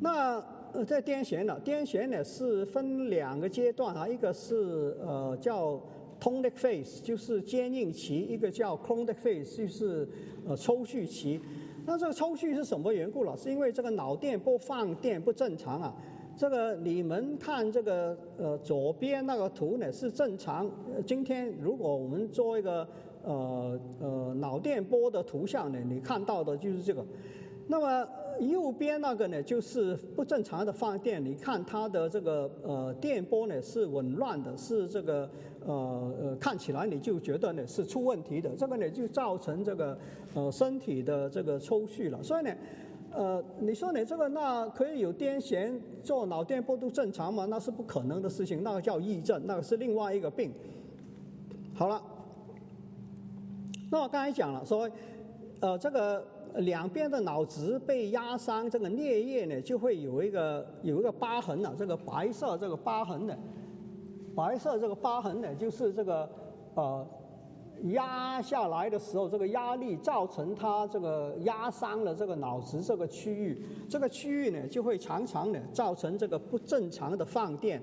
[0.00, 0.40] 那
[0.86, 5.80] 这癫痫呢，癫痫呢是分两个阶段啊，一个是呃叫。
[6.20, 10.08] tonic phase 就是坚硬期，一个叫 clonic phase 就是
[10.44, 11.40] 呃抽蓄期。
[11.88, 13.34] 那这个抽蓄是什么缘故了？
[13.34, 15.94] 是因为这个脑电波放电不正常啊。
[16.36, 20.70] 这个你们看这个呃左边那个图呢是正常。
[21.06, 22.86] 今天如果我们做一个
[23.22, 27.02] 呃呃脑电波的图像呢，你看到的就是这个。
[27.66, 28.06] 那么
[28.40, 31.24] 右边那个呢，就是不正常的放电。
[31.24, 35.28] 你看它的这个呃电波呢是紊乱的，是这个
[35.66, 38.50] 呃呃看起来你就觉得呢是出问题的。
[38.56, 39.98] 这个呢就造成这个
[40.34, 42.22] 呃身体的这个抽搐了。
[42.22, 42.54] 所以呢，
[43.12, 45.72] 呃你说你这个那可以有癫痫
[46.02, 47.46] 做脑电波都正常吗？
[47.46, 50.52] 那是不可能的事情，那个叫癔症，那个是另外一个病。
[51.74, 52.02] 好了，
[53.90, 54.88] 那我刚才讲了说，
[55.60, 56.24] 呃这个。
[56.58, 61.72] 两边的脑质被压伤，这个颞叶呢就会有一个有一个疤痕了。
[61.78, 63.36] 这个白色这个疤痕呢，
[64.34, 66.28] 白色这个疤痕呢就是这个
[66.74, 67.06] 呃
[67.92, 77.80] 压下来的时候，这个压力造成它这个压伤了这个脑质这个区域，这个区域呢就会常常呢造成这个不正常的放电，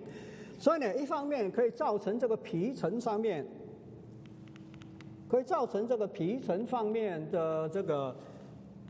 [0.59, 3.47] 所以呢一方面可以造成这个皮层上面，
[5.29, 8.13] 可以造成这个皮层方面的这个。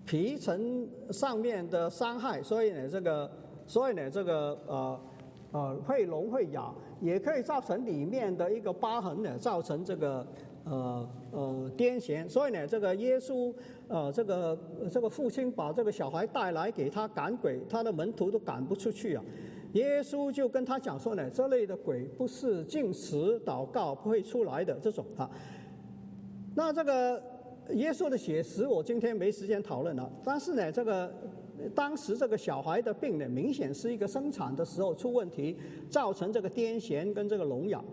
[0.06, 3.30] 皮层上面的伤害，所以呢，这个，
[3.66, 5.00] 所以呢，这个呃
[5.52, 10.28] 呃会聋会哑，也可以造成里面的一个疤痕呢，造成这个
[10.64, 12.30] 呃呃癫痫。
[12.30, 13.52] 所以呢，这个耶稣
[13.88, 14.58] 呃这个
[14.92, 19.24] 这个父亲把这个小孩带来给他赶鬼，他的门徒都赶不出去啊。
[19.74, 25.28] 耶稣就跟他讲说呢，这类的鬼不是进食祷告不会出来的这种啊。
[26.54, 27.20] 那这个。
[27.72, 30.12] 耶稣的写实，我今天没时间讨论了。
[30.24, 31.12] 但是呢，这个
[31.74, 35.58] 当时这个小孩的病呢，明显是一个生产的时候出问题，
[35.90, 37.84] 造成这个癫痫跟这个聋哑。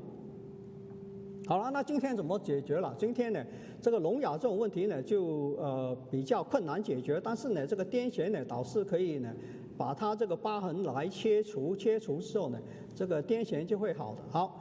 [1.46, 2.94] 好了，那今天怎么解决了？
[2.98, 3.44] 今天呢，
[3.80, 7.20] 这个聋哑这种问题呢，就呃比较困难解决。
[7.22, 9.34] 但是呢，这个癫痫呢，倒是可以呢，
[9.76, 12.58] 把它这个疤痕来切除，切除之后呢，
[12.94, 14.22] 这个癫痫就会好的。
[14.30, 14.60] 好。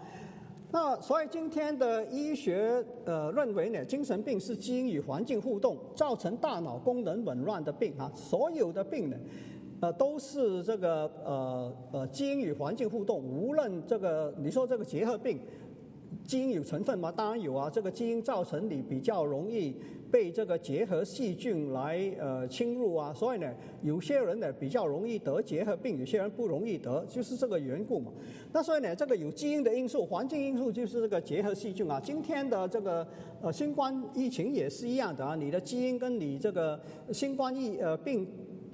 [0.71, 8.09] 那所以今天的医学呃认为呢，精神病是基因与环境互动造成大脑功能紊乱的病啊。
[8.15, 9.17] 所有的病呢，
[9.81, 15.39] 呃都是这个呃呃基因与环境互动，无论这个你说这个结核病。
[16.25, 17.11] 基因有成分吗？
[17.11, 17.69] 当然有啊。
[17.69, 19.75] 这个基因造成你比较容易
[20.11, 23.49] 被这个结核细菌来呃侵入啊，所以呢，
[23.81, 28.11] 有些人呢比较容易得结核病，有些人不容易得，就是这个缘故嘛。
[28.51, 31.99] 那所以呢，这个有基因的因素，环境因素就是这个结核细菌啊。
[31.99, 33.07] 今天的这个
[33.41, 36.79] 呃新冠疫情也是一样的啊，你的基因跟你这个
[37.13, 38.27] 新冠疫呃病。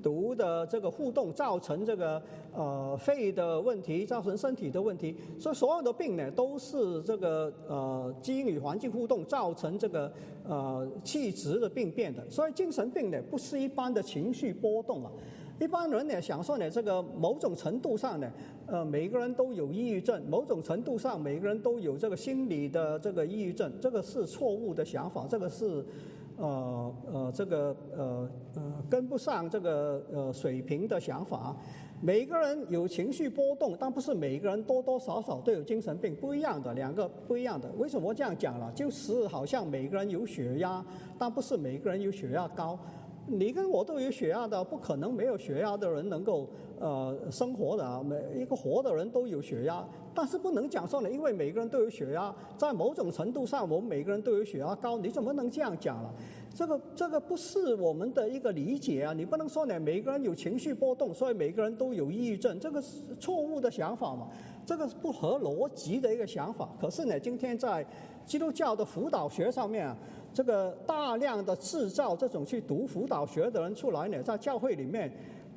[0.07, 2.21] 毒的这个互动造成这个
[2.55, 10.09] 呃肺的问题，造成身体的问题，所以所有的病呢都是这个呃基因与环境互动造成这个
[10.47, 12.23] 呃气质的病变的。
[12.29, 15.11] 所以精神病呢不是一般的情绪波动啊，
[15.59, 18.31] 一般人呢想说呢这个某种程度上呢
[18.67, 25.83] 呃每个人都有抑郁症，某种程度上每个人都有这个心理的这个抑郁症，这个是错误的想法，这个是。
[26.37, 31.55] 呃呃，这个呃呃跟不上这个呃水平的想法。
[31.99, 37.67] 每个人有情绪波动，但不是每个人多多少少都有精神病，不一样的，两个不一样的。
[37.77, 38.71] 为什么这样讲了？
[38.73, 40.85] 就是好像每个人有血压，
[41.17, 42.77] 但不是每个人有血压高。
[43.29, 46.47] 你跟我都有血压的，不可能没有血压的人能够
[46.79, 48.01] 呃生活的啊！
[48.01, 56.13] 每一个活的人都有血压，但是不能讲说呢，因为每个人都有血压，在某种程度上，我们每个人都有血压高，你怎么能这样讲了？
[56.55, 59.11] 这个这个不是我们的一个理解啊！
[59.11, 64.29] 你不能说呢，每个人有情绪波动，所以每个人都有抑郁症，这个是错误的想法嘛？
[64.65, 66.69] 这个是不合逻辑的一个想法。
[66.79, 67.85] 可是呢，今天在
[68.25, 69.97] 基督教的辅导学上面啊。
[70.37, 75.11] 这个大量的制造这种去读辅导学的人出来呢，在教会里面，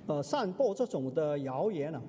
[0.06, 2.00] 呃，散播这种的谣言啊。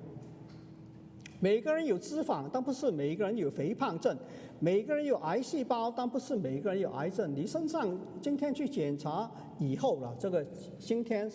[1.42, 4.16] 每个人有脂肪，但不是每个人有肥胖症；
[4.60, 7.36] 每个人有癌细胞，但不是每个人有癌症。
[7.36, 9.30] 你身上今天去检查
[9.60, 10.42] 以后了，这个
[10.80, 11.30] 今天，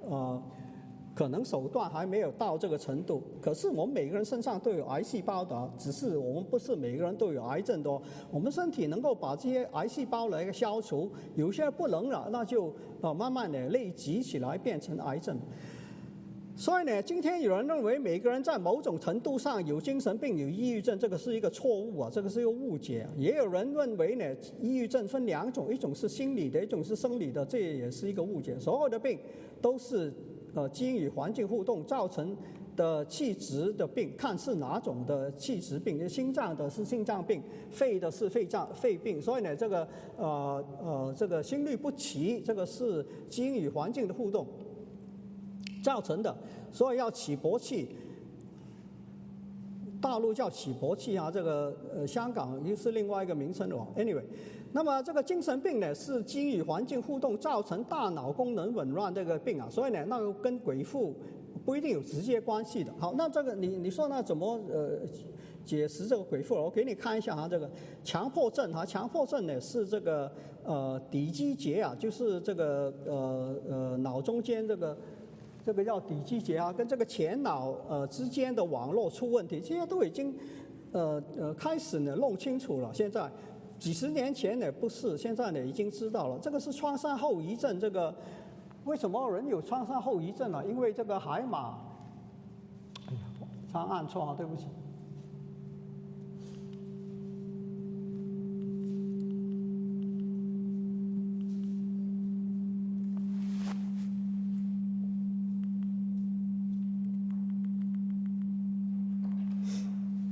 [0.00, 0.42] 呃。
[1.14, 7.90] 可能手段还没有到这个程度，可是我们每个人身上都有癌细胞的，只是我们不是每个人都有癌症的。
[8.30, 15.38] 我们身体能够把这些癌细胞来消除，有些不能了，那就啊慢慢的累积起来变成癌症。
[16.56, 23.06] 所以呢，今天有人认为每个人在某种程度上有精神病、有抑郁症，这个是一个错误啊，这个是一个误解。
[23.18, 24.24] 也有人认为呢，
[24.60, 28.58] 抑郁症分两种，一种是心理的，一种是生理的，这也是一个误解。
[28.58, 29.18] 所有的病
[29.60, 30.10] 都是。
[30.54, 32.36] 呃，基因与环境互动造成
[32.76, 44.46] 的气质的病，看是哪种的气质病，心脏的是心脏病，肺的是肺脏肺病，所以呢，这个呃呃，这个心律不齐，这个是基因与环境的互动
[45.82, 46.36] 造成的，
[46.70, 47.88] 所以要起搏器。
[50.00, 53.86] 大陆叫起搏器啊，这个呃，香港又是另外一个名称了。
[53.96, 54.24] Anyway。
[54.74, 61.14] 那么这个精神病呢，是基于环境互动造成大脑功能紊乱这个病啊，所以呢，那个跟鬼父
[61.62, 62.90] 不一定有直接关系的。
[62.98, 65.00] 好，那这个你你说那怎么呃
[65.62, 66.54] 解释这个鬼父？
[66.54, 67.70] 我给你看一下哈，这个
[68.02, 70.32] 强迫症哈，强迫症呢是这个
[70.64, 74.96] 呃底基节啊，就是这个呃呃脑中间这个
[75.62, 80.34] 这个叫底基节啊，跟这个前脑呃之间的网络出问题，这些都已经
[80.92, 83.30] 呃呃开始呢弄清楚了，现在。
[83.82, 86.38] 几十年前呢不是，现在呢已经知道了。
[86.38, 87.80] 这个是创伤后遗症。
[87.80, 88.14] 这个
[88.84, 90.64] 为什么人有创伤后遗症呢？
[90.64, 91.76] 因为这个海马，
[93.08, 93.20] 哎呀，
[93.72, 94.68] 常按错啊，对不起。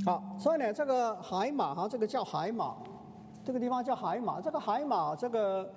[0.05, 2.77] 好，所以呢，这个海马哈，这个叫海马。
[3.51, 5.69] 这个地方叫海马，这个海马，这个，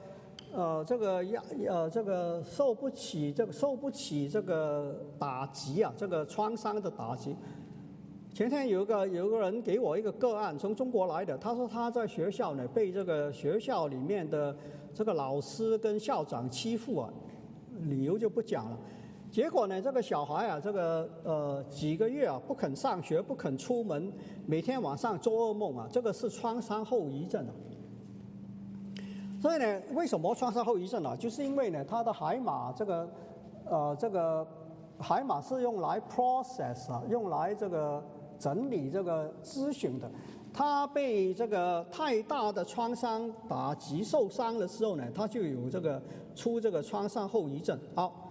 [0.53, 7.36] 呃，这个压，呃，这个受不起，这个受不起这个打击啊，这个创伤的打击。
[8.31, 14.55] 前天有一个有个人给我一个个案，从中国来的，他说他在学校呢被这个学校里面的
[14.93, 17.09] 这个老师跟校长欺负啊，
[17.89, 18.77] 理由就不讲了。
[19.34, 24.13] 结果呢，这个小孩啊，这个呃几个月啊不肯上学，不肯出门，
[24.46, 27.52] 每天晚上做噩梦啊，这个是创伤后遗症啊。
[29.41, 31.15] 所以呢，为什么创伤后遗症啊？
[31.15, 33.10] 就是因为呢，他的海马这个
[33.65, 34.46] 呃这个
[35.00, 38.05] 海马是用来 process 啊，用来这个
[38.38, 40.07] 整理这个咨询的。
[40.53, 45.99] 他被这个太大的创伤打击受伤的时候呢，他就有这个
[46.36, 47.76] 出这个创伤后遗症。
[47.95, 48.22] 好。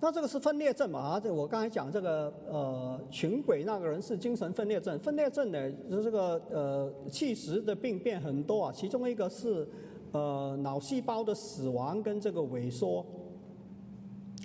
[0.00, 1.00] 那这个是分裂症嘛？
[1.00, 4.96] 啊，这我刚才讲这个呃群鬼那个人是精神分裂症。
[5.00, 9.68] 分裂症呢，这个呃气质的病变很多啊，其中一个是
[10.12, 13.04] 呃脑细胞的死亡跟这个萎缩。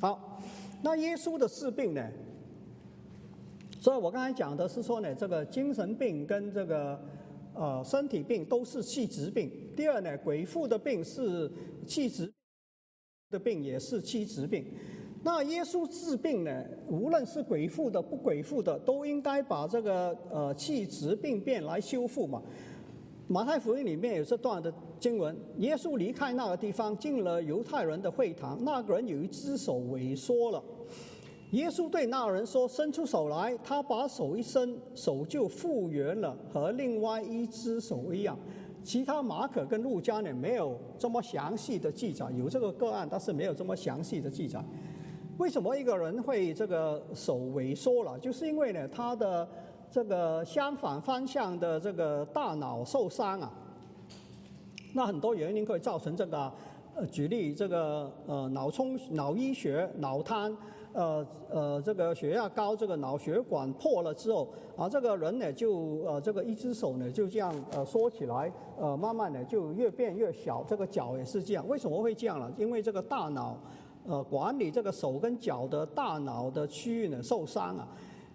[0.01, 0.41] 好，
[0.81, 2.09] 那耶稣的治病呢？
[3.79, 6.99] 所以我刚才讲的是说呢，这个精神病跟这个
[7.53, 9.51] 呃身体病都是气质病。
[9.75, 11.51] 第二呢，鬼妇的病是
[11.85, 12.33] 气质
[13.29, 14.65] 的病，也是气质病。
[15.25, 16.63] 那耶稣治病呢？
[16.89, 22.41] 无论是鬼附的、不鬼附的，都应该把这个呃气质病变来修复嘛。
[23.27, 30.61] 马太福音里面有这段的经文：耶稣离开那个地方，进了犹太人的会堂，那个人有一只手萎缩了。
[31.51, 38.37] 耶稣对那人说：“伸出手来。”他把手一伸，手就复原了，和另外一只手一样。
[38.83, 44.61] 其他马可跟路加呢没有这么详细的记载，有这个个案，但是没有这么详细的记载。
[45.39, 48.17] 为什么一个人会这个手萎缩了？
[48.19, 49.47] 就是因为呢，他的
[49.91, 53.51] 这个相反方向的这个大脑受伤啊。
[54.93, 56.51] 那很多原因可以造成这个，
[56.93, 60.55] 呃，举例这个呃脑充脑淤血、脑瘫，
[60.93, 71.67] 呃呃这个血压高，这个脑血管破了之后，啊这个人呢就呃这个一只手呢就这样呃缩起来，呃慢慢的就越变越小，这个脚也是这样。
[71.67, 72.51] 为什么会这样了？
[72.55, 73.57] 因为这个大脑。
[74.05, 77.87] 呃，管理这个手跟脚的大脑的区域呢受伤啊，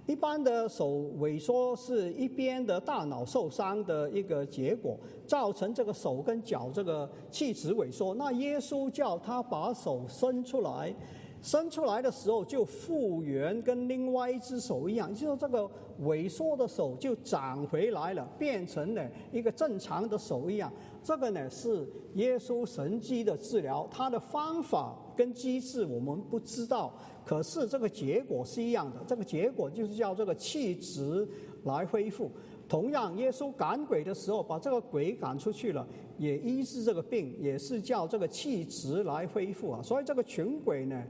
[0.07, 0.89] 一般的手
[1.19, 8.15] 萎缩是一边的大脑受伤的一个结果，造成这个手跟脚这个气质萎缩。
[8.15, 10.95] 那耶稣叫他把手伸出来。
[11.41, 15.71] 伸出来的时候就复原，跟另外一只手一样，就是这个
[16.03, 20.69] 萎缩的手就长回来了，变成了一个正常的手一样。
[21.01, 26.95] 这个呢是耶稣神机的治疗，它的方法跟机制我们不知道，
[27.25, 29.01] 可是这个结果是一样的。
[29.05, 31.27] 这个结果就是叫这个气质
[31.65, 32.31] 来恢复。
[32.69, 35.85] 同样，耶稣赶鬼的时候把这个鬼赶出去了，
[36.19, 39.83] 也医治这个病，也是叫这个气质来恢复啊。
[39.83, 41.03] 所以这个群鬼呢，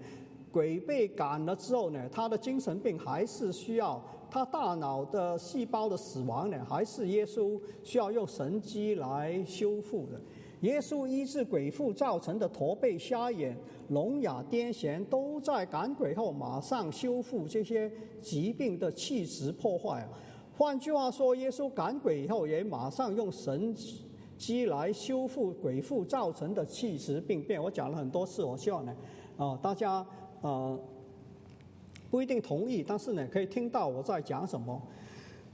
[0.51, 10.19] 鬼被赶了之后呢，他的精神病还是需要他大脑的细胞的死亡呢，还是耶稣需要用神机来修复的。
[10.63, 13.57] 耶稣医治鬼父造成的驼背、瞎眼、
[13.89, 20.07] 聋哑、癫痫，都在赶鬼后马上修复这些疾病的气质破坏。
[20.57, 23.75] 换句话说，耶稣赶鬼以后，也马上用神
[24.37, 27.63] 机来修复鬼父造成的气质病变。
[27.63, 28.97] 我讲了很多次，我希望呢，
[29.37, 30.05] 啊，大家
[30.41, 30.79] 呃
[32.11, 34.81] 不一定同意，但是呢，可以听到我在讲什么。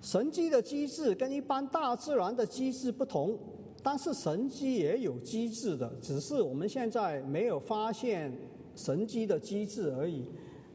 [0.01, 3.39] 神机的机制跟一般大自然的机制不同，
[3.85, 8.32] 但是神机也有机制的，只是我们现在没有发现
[8.74, 10.24] 神机的机制而已。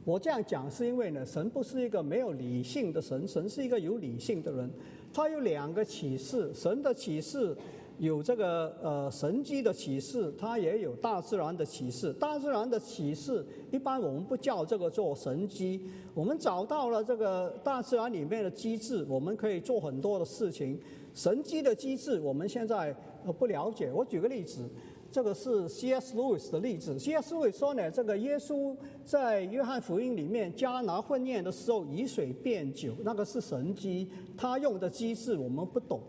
[0.06, 4.70] 我这样讲是因为呢，神不是一个没有理性的神，神是一个有理性的人。
[5.12, 7.58] 他有两个启示，神的启示
[7.98, 12.14] 有这个呃神机的启示，他也有大自然的启示。
[12.14, 15.82] 大自然的启示一般我们不叫这个做神机，
[16.14, 20.80] 我们找到了这个大自然里面的机制，我们可以做很多的事情。
[21.14, 22.96] 神机的机制我们现在
[23.26, 23.92] 呃不了解。
[23.92, 24.68] 我举个例子。
[25.12, 26.16] 这个是 C.S.
[26.16, 27.00] Lewis 的例子。
[27.00, 27.34] C.S.
[27.34, 34.08] Lewis 说呢，这个耶稣在约翰福音里面加拿婚宴的时候以水变酒，那个是神机，
[34.38, 36.00] 他用的机制我们不懂。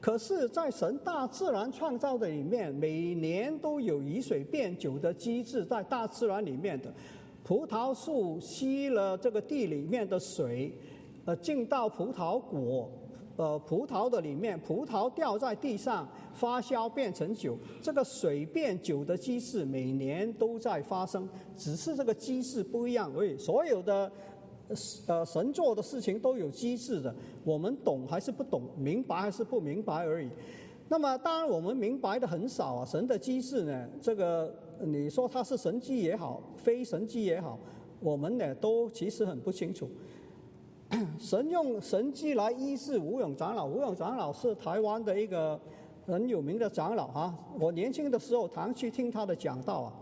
[0.00, 6.92] 可是，在神大自然创造的里面，每年都有以水变酒的机制，在大自然里面的
[7.44, 10.72] 葡萄树吸了这个地里面的水，
[11.26, 12.90] 呃，进到葡萄果。
[13.38, 23.38] 呃，葡萄的里面，葡萄掉在地上发酵变成酒，这个水变酒的机制每年都在发生，只是这个机制不一样而已。
[23.38, 24.10] 所有的
[25.06, 27.14] 呃神做的事情都有机制的，
[27.44, 30.28] 我们懂还是不懂，明白还是不明白而已。
[30.88, 37.56] 那么当然我们明白的很少啊，神的机制呢，这个你说它是神机也好，非神机也好，
[38.00, 39.88] 我们呢都其实很不清楚。
[41.18, 43.66] 神用神迹来医治吴勇长老。
[43.66, 45.60] 吴勇长老是台湾的一个
[46.06, 47.34] 很有名的长老哈。
[47.58, 49.92] 我年轻的时候常去听他的讲道啊。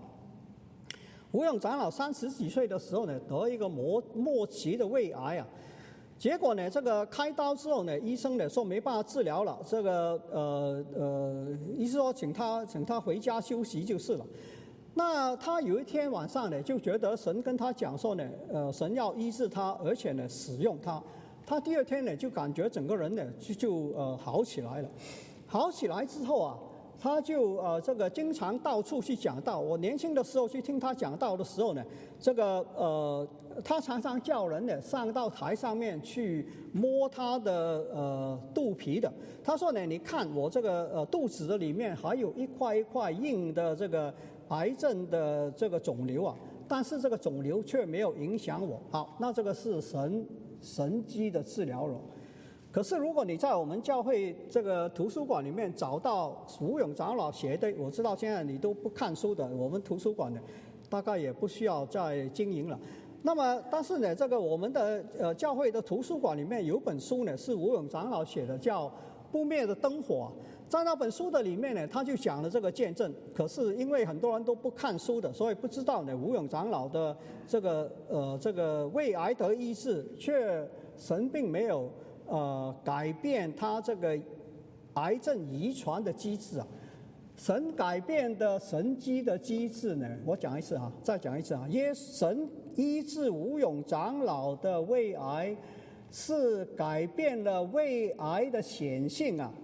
[1.32, 5.46] 吴勇长老三十几岁的时候呢，得一个末末期的胃癌啊。
[6.16, 9.58] 结果呢，这个开刀之后呢，医生呢说没办法治疗了。
[9.66, 14.24] 这个呃呃，医生说请他请他回家休息就是了。
[14.98, 21.02] 那他有一天晚上呢，就觉得神跟他讲说呢，呃，神要医治他，而且呢，使用他。
[21.44, 24.88] 他第二天呢，就感觉整个人呢，就就呃好起来了。
[25.46, 26.58] 好起来之后啊，
[26.98, 29.60] 他就呃这个经常到处去讲道。
[29.60, 31.84] 我年轻的时候去听他讲道的时候呢，
[32.18, 33.28] 这个呃
[33.62, 37.52] 他常常叫人呢上到台上面去摸他的
[37.92, 39.12] 呃肚皮的。
[39.44, 44.12] 他说呢，你看我这个呃肚子的里面还有一块一块硬的这个
[44.48, 46.36] 癌症的这个肿瘤啊，
[46.68, 48.80] 但是这个肿瘤却没有影响我。
[48.90, 50.26] 好，那这个是神
[50.60, 51.98] 神机的治疗了。
[52.70, 60.40] 可是，如果你在我们教会这个图书馆里面找到吴勇长老写的，我知道现在你都不看书的，我们图书馆呢，
[60.90, 62.78] 大概也不需要再经营了。
[63.22, 68.86] 那么，但是呢，这个我们的呃教会的图书馆里面有本书呢，是吴勇长老写的，叫
[69.32, 70.30] 《不灭的灯火》。
[70.68, 73.12] 在那本书的里面呢，他就讲了这个见证。
[73.34, 81.90] 可是因为很多人都不看书的，所以不知道呢，吴勇长老的这个呃这个胃癌得医治，却神并没有。
[82.28, 84.18] 呃，改变他这个
[84.94, 86.66] 癌症遗传的机制啊，
[87.36, 90.08] 神改变的神机的机制呢？
[90.24, 95.56] 我讲一次啊，再讲一次啊，耶神医治吴勇长老的胃癌，
[96.10, 99.54] 是改变了胃癌的显性啊，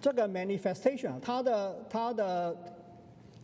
[0.00, 2.56] 这个 manifestation，它的它的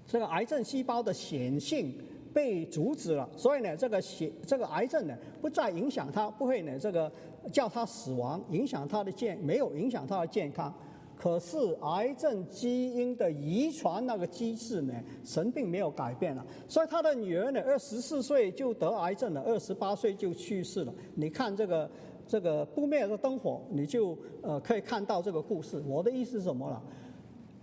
[0.06, 1.94] 这个癌症细胞的显性
[2.32, 7.12] 被阻止了，所以呢，这个显这个癌症呢，不再影响它，不会呢这个。
[7.52, 10.74] 叫他死亡，影响他的健，没有影响他的健康。
[11.16, 14.92] 可是癌症基因的遗传那个机制呢，
[15.24, 16.44] 神并没有改变了。
[16.66, 20.92] 所以他的女儿呢，二十四岁就得癌症了，二十八岁就去世了。
[21.14, 21.88] 你看这个
[22.26, 25.82] 这个不灭的灯火，你就呃可以看到这个故事。
[25.86, 26.82] 我的意思是什么了？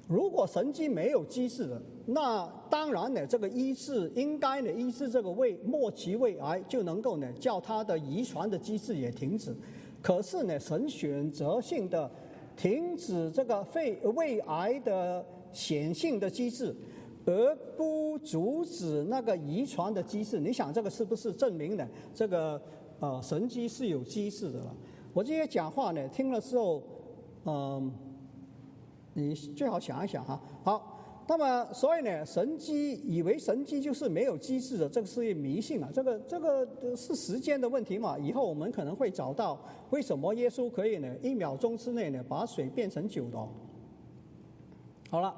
[0.08, 9.56] 如果神经没有机制的，那当然呢，这个医治应该呢医治这个胃末期胃癌，就能够呢叫它的遗传的机制也停止。
[10.02, 12.12] 可是呢，神选择性的
[12.58, 16.76] 停止这个肺胃癌的显性的机制，
[17.26, 20.38] 而不阻止那个遗传的机制。
[20.38, 21.88] 你想这个是不是证明呢？
[22.14, 22.62] 这个
[23.04, 24.74] 呃神机是有机制的了。
[25.12, 26.82] 我这些讲话呢，听了之后，
[27.44, 27.92] 嗯。
[29.16, 30.42] 你最好想一想哈。
[30.64, 35.88] 好，那么所以呢，神机以为神机就是没有机制的，这个是迷信啊。
[35.94, 38.18] 这个这个是时间的问题嘛？
[38.18, 39.56] 以后我们可能会找到
[39.92, 43.38] 为什么耶稣可以呢，一秒钟之内呢把水变成酒的。
[45.12, 45.32] 好了，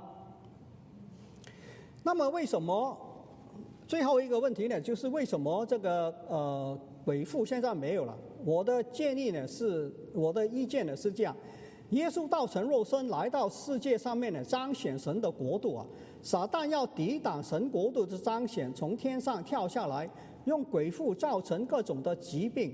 [2.02, 2.98] 那么为什么
[3.86, 4.80] 最后一个问题呢？
[4.80, 8.18] 就是为什么这个呃鬼父现在没有了？
[8.44, 11.36] 我的建议呢是，我的意见呢是这样。
[11.92, 15.86] 耶稣道成肉身来到世界上面呢，彰显神的国度啊！
[16.24, 20.10] 撒旦要抵挡神国度的彰显，从天上跳下来，
[20.46, 22.74] 用鬼父造成各种的疾病，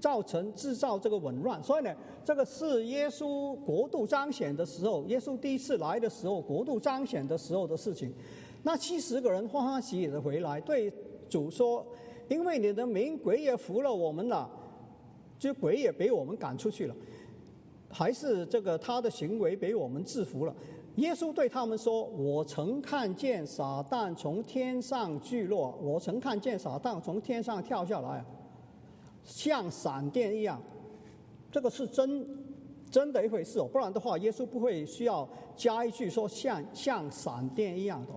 [0.00, 1.62] 造成制造这个紊乱。
[1.62, 1.94] 所以呢，
[2.24, 8.10] 这个是耶稣国度彰显的时候，耶稣第一次来的时候，国度彰显的时候的事情。
[8.62, 10.90] 那七十个人欢欢喜喜的回来，对
[11.28, 11.86] 主说
[12.28, 14.48] ：“因为你的名，鬼也服了我们了，
[15.38, 16.94] 就鬼也被我们赶出去了。”
[17.90, 20.54] 还是这个他的行为被我们制服了。
[20.96, 28.22] 耶稣对他们说：“我曾看见撒旦从天上坠落，我曾看见撒旦从天上跳下来，
[29.24, 30.60] 像闪电一样。
[31.50, 32.26] 这个是真
[32.90, 35.26] 真的一回事哦，不然的话，耶稣不会需要
[35.56, 38.12] 加一句说像像闪电一样的。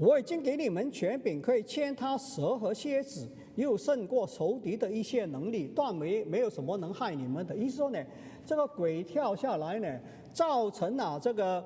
[0.00, 7.54] 我已经给你们权柄，可以牵他蛇和蝎子，又胜过仇敌的一些能力，断没没有什么能害你们的。
[7.54, 8.02] 意思说呢？”
[8.46, 10.00] 这个鬼跳下来呢，
[10.32, 11.62] 造成了这个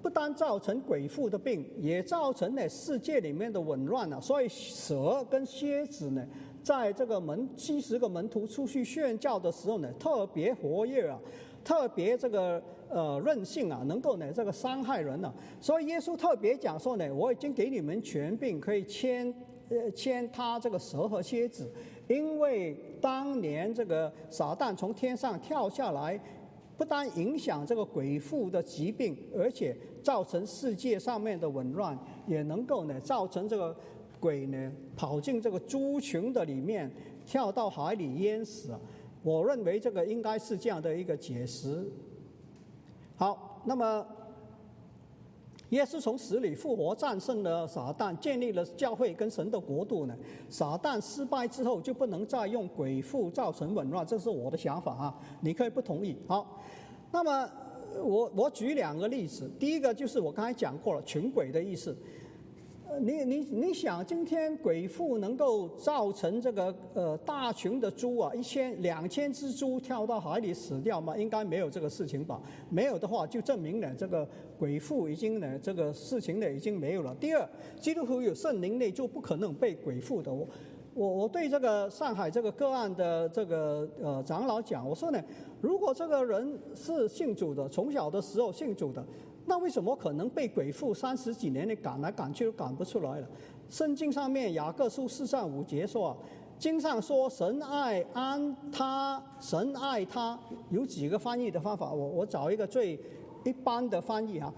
[0.00, 4.18] 不单造成鬼妇的病，也造成了世界里面的紊乱了。
[4.22, 6.26] 所以蛇跟蝎子呢，
[6.62, 11.20] 在这个门七十个门徒出去宣教的时候呢，特别活跃啊，
[11.66, 15.34] 特别这个呃任性啊，能够呢这个伤害人呢。
[15.60, 19.34] 所以耶稣特别讲说呢，我已经给你们权柄，可以牵
[19.68, 21.68] 呃牵他这个蛇和蝎子。
[22.06, 26.16] 因为当年这个撒旦从天上跳下来，
[26.76, 31.98] 不但影响这个鬼妇的疾病，而且造成世界上面的紊乱，
[32.28, 33.74] 也能够呢造成这个
[34.20, 36.88] 鬼呢跑进这个猪群的里面，
[37.26, 38.72] 跳到海里淹死。
[39.26, 41.84] 我认为这个应该是这样的一个解释。
[43.16, 44.06] 好，那么。
[45.70, 50.14] 耶稣从死里复活，战胜了撒旦，建立了教会跟神的国度呢。
[50.48, 55.20] 撒旦失败之后，就不能再用鬼附造成紊乱，这是我的想法啊。
[55.40, 56.16] 你可以不同意。
[56.28, 56.62] 好，
[57.10, 57.50] 那么
[58.00, 59.50] 我我举两个例子。
[59.58, 61.96] 第一个就是我刚才讲过了，群鬼的意思。
[63.00, 71.16] 你你你想，今天鬼妇能够造成这个呃大群的猪啊，一千两千只猪跳到海里死掉吗？
[71.16, 72.40] 应该没有这个事情吧？
[72.70, 74.26] 没有的话，就证明呢这个
[74.58, 77.14] 鬼妇已经呢这个事情呢已经没有了。
[77.16, 77.46] 第二，
[77.78, 80.32] 基督徒有圣灵呢，就不可能被鬼附的。
[80.32, 80.46] 我
[80.94, 85.22] 我我对这个上海这个个案的这个呃长老讲，我说呢，
[85.60, 89.04] 如果这个人是信主的，从小的时候信主的。
[89.46, 93.26] 那为什么可能被鬼附三十几年的赶来赶去都赶不出来了？
[93.70, 96.16] 圣经上面雅各书四上五节说啊，
[96.58, 100.38] 经上说神爱安他，神爱他，
[100.70, 101.92] 有几个翻译的方法？
[101.92, 102.98] 我我找一个最
[103.44, 104.52] 一般的翻译啊。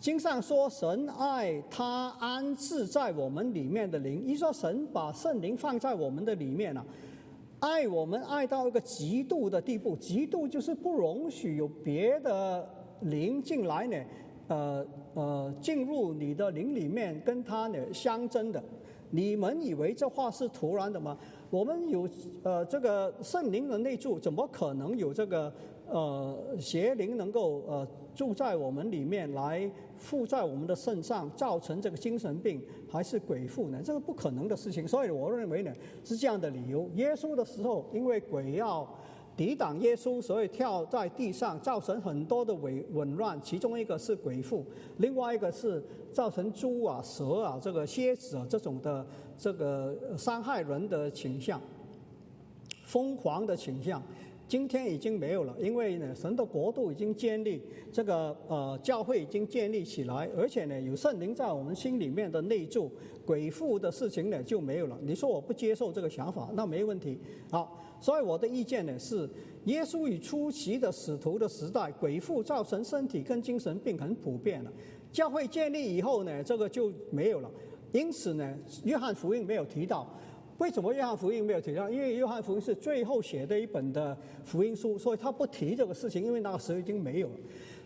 [0.00, 6.84] 经上说神爱他安置在我们里面的灵，一说神把圣灵放在我们的里面了，
[7.60, 12.68] 爱我们爱到一个极度的地步，极度就是不容许有别的
[13.00, 13.96] 灵进来呢。
[14.48, 18.62] 呃呃，进入你的灵里面跟他呢相争的，
[19.10, 21.16] 你们以为这话是突然的吗？
[21.50, 22.08] 我们有
[22.42, 25.52] 呃这个圣灵的内住，怎么可能有这个
[25.88, 33.80] 呃邪灵能够呃住在我们里面来附在我们的身上，造成这个精神病还是鬼附呢？
[33.82, 34.86] 这个不可能的事情。
[34.86, 35.72] 所以我认为呢
[36.02, 36.90] 是这样的理由。
[36.96, 38.86] 耶稣的时候，因为鬼要。
[39.36, 43.40] 抵挡耶稣，所以跳在地上，造成很多的紊紊乱。
[43.42, 44.64] 其中一个是鬼妇，
[44.98, 45.82] 另外一个是
[46.12, 49.04] 造成猪啊、蛇啊、这个蝎子啊这种的
[49.36, 51.60] 这个伤害人的倾向，
[52.84, 54.02] 疯狂的倾向。
[54.46, 62.92] 今天已经没有了，因为呢，神的国度已经建立，这个呃教会已经建立起来，而且呢，有圣灵在我们心里面的内住，
[63.24, 64.98] 鬼父的事情呢就没有了。
[65.02, 67.18] 你说我不接受这个想法，那没问题。
[67.50, 69.26] 好，所以我的意见呢是，
[69.64, 74.70] 耶稣与初期的使徒的时代，鬼父造成身体跟精神病很普遍了。
[75.10, 77.50] 教会建立以后呢，这个就没有了。
[77.92, 80.06] 因此呢，约翰福音没有提到。
[80.58, 81.88] 为什么约翰福音没有提到？
[81.88, 87.34] 因为约翰福音是最后写的一本的福音书，所以他不提这个事情，因为那个时候已经没有了。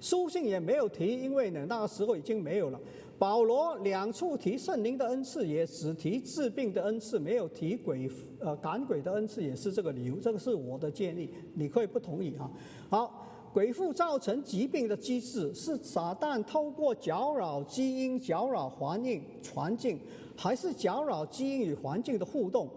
[0.00, 2.80] 书信也没有提，因为呢那个时候已经没有了。
[3.18, 8.08] 保罗两处提圣灵的恩赐，也只提治病的恩赐，没有提鬼
[8.38, 10.16] 呃赶鬼的恩赐，也是这个理由。
[10.20, 12.48] 这个是我的建议，你可以不同意啊。
[12.88, 19.98] 好，鬼父造成疾病的机制是撒旦透过搅扰基因、搅扰环境传进。
[20.40, 22.68] 还是搅扰基因与环境的互动，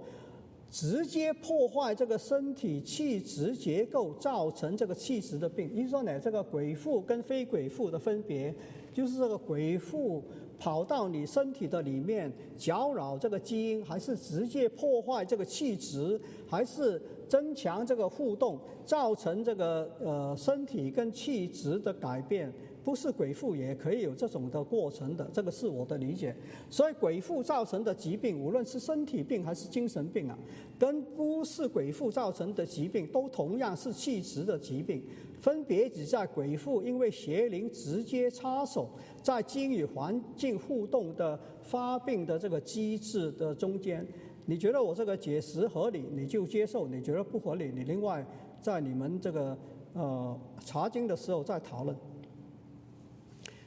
[0.71, 5.69] 直接破坏这个身体气质结构，造成这个气质的病。
[5.71, 6.19] 你说呢？
[6.19, 8.51] 这个鬼父跟非鬼父的分别，
[8.93, 10.23] 就是这个鬼附
[10.59, 22.53] 跑到你身体的里面搅扰这个基因，还是直接破坏这个气质，还是增强这个互动，造成这个呃身体跟气质的改变。
[22.83, 26.35] 不是鬼附也可以有这种的过程的，这个是我的理解。
[26.67, 30.35] 所以鬼附造成的疾病，无论是身体病还是精神病啊，
[30.79, 35.03] 跟不是鬼附造成的疾病，都同样是气质的疾病。
[35.41, 38.87] 分别只在鬼父因为邪灵直接插手
[39.23, 44.07] 在基因与环境互动的发病的这个机制的中间。
[44.45, 48.23] 你觉得我这个解释合理，你就接受；你觉得不合理，你另外
[48.59, 49.57] 在你们这个
[49.93, 51.97] 呃查经的时候再讨论。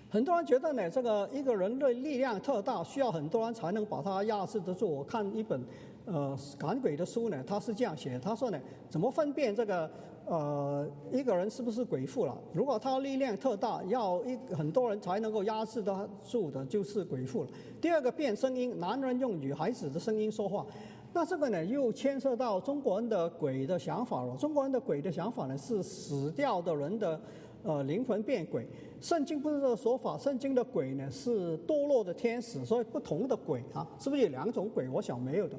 [0.09, 4.89] 很多人觉得呢，这个一个人的力量特大，需要很多人才能把他压制得住。
[4.89, 5.61] 我看一本
[6.05, 9.91] 呃赶鬼的书呢，他是这样写，他说呢，怎么分辨这个
[10.27, 12.37] 呃一个人是不是鬼附了？
[12.53, 17.49] 如果他力量特大，要一很多人才能够压制得住的，就是鬼附了。
[17.81, 20.67] 第二个变声音，男人用女孩子的声音说话，
[21.13, 24.37] 那这个呢又牵涉到中国人的鬼的想法了。
[24.37, 27.21] 中国人的鬼的想法呢，是死掉的人的。
[27.67, 28.69] 呃，灵魂变鬼，
[29.01, 30.19] 圣经不是这个说法。
[30.19, 34.87] 圣经的鬼呢是堕落的天使，所以不同的鬼啊，是不是有两种鬼？
[34.87, 35.57] 我想没有的。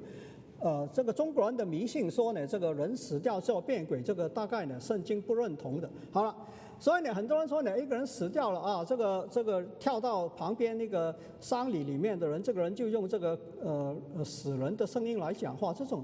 [0.65, 5.87] 呃，这个中国人的迷信说呢，这个人死掉之后变鬼，这个大概呢圣经不认同的。
[6.11, 6.35] 好了，
[6.79, 16.03] 所以呢很多人说呢，一个人死掉了啊，这个这个跳到旁边那个山里里面的人，这个人就用这个呃死人的声音来讲话，这种。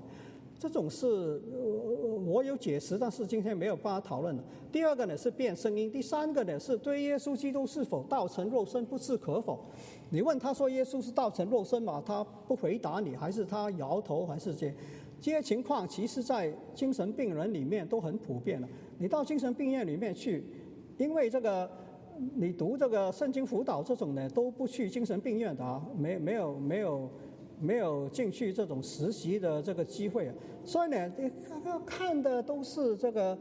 [0.62, 1.42] 这种是
[2.24, 4.44] 我有解释，但是今天没有办法讨论了。
[4.72, 9.60] 第二个呢是变声音，第三个呢是对耶稣基督是否道成肉身不置可否。
[10.12, 12.00] 你问他说耶稣是道成肉身吗？
[12.06, 14.72] 他不回答你，还是他摇头，还是这
[15.20, 18.70] 这些情况，其实在精神病人里面都很普遍了。
[19.00, 20.44] 你到精神病院里面去，
[21.00, 21.68] 因为这个
[22.36, 26.54] 你读这个圣经辅导这种呢，都不去精神病院的啊，没没有。
[26.60, 27.10] 没有
[27.62, 30.32] 没有进去这种实习的这个机会，
[30.66, 31.14] 所以呢，
[31.64, 33.38] 看看的都是这个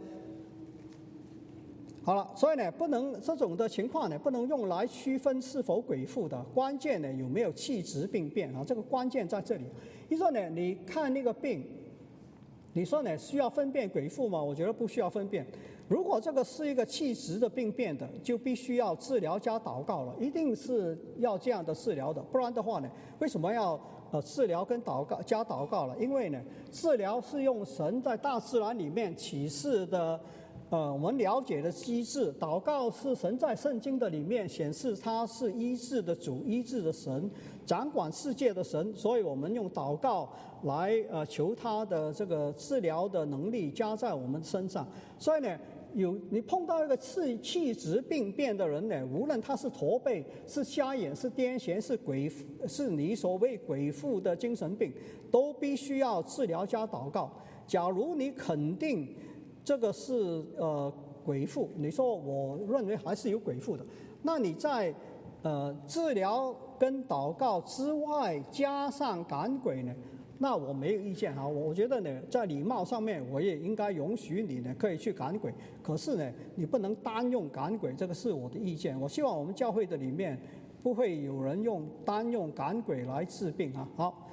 [2.02, 6.38] 好了，所以呢，不能这种的情况呢，不能用来区分是否鬼附的。
[6.54, 8.62] 关键呢，有没有气质病变啊？
[8.66, 9.64] 这个关键在这里。
[10.08, 11.64] 你说呢，你看那个病，
[12.72, 14.42] 你说呢需要分辨鬼附吗？
[14.42, 15.46] 我觉得不需要分辨。
[15.88, 22.22] 如果这个是一个气质的病变的，就必须要治疗加祷告了，一定是要这样的治疗的。
[22.22, 23.78] 不然的话呢，为什么要
[24.10, 25.96] 呃治疗跟祷告加祷告了？
[25.98, 26.40] 因为呢，
[26.70, 30.18] 治疗是用神在大自然里面启示的。
[30.70, 37.28] 呃，我们了解的机制，祷告是神在圣经的里面显示他是医治的主，医治的神，
[37.66, 40.28] 掌管世界的神，所以我们用祷告
[40.62, 44.86] 来呃求他的这个治疗的能力加在我们身上。
[45.18, 45.58] 所以呢，
[45.94, 52.30] 有你碰到一个气气质病变的人呢，无论他是驼背、是瞎眼、是癫痫、是鬼，
[52.66, 54.92] 是你所谓鬼附的精神病，
[55.30, 57.30] 都必须要治疗加祷告。
[57.66, 59.14] 假如你肯定。
[59.62, 63.84] 这个是呃鬼附，你说我认为还是有鬼附的，
[64.22, 64.92] 那你在
[65.42, 69.94] 呃治疗跟祷告之外加上赶鬼呢？
[70.42, 78.98] 那我没有意见哈，我觉得呢在礼貌上面我也应该允许你呢可以去赶鬼，可是呢你不能单用赶鬼，这个是我的意见。
[78.98, 80.40] 我希望我们教会的里面
[80.82, 83.86] 不会有人用单用赶鬼来治病啊。
[83.94, 84.26] 好。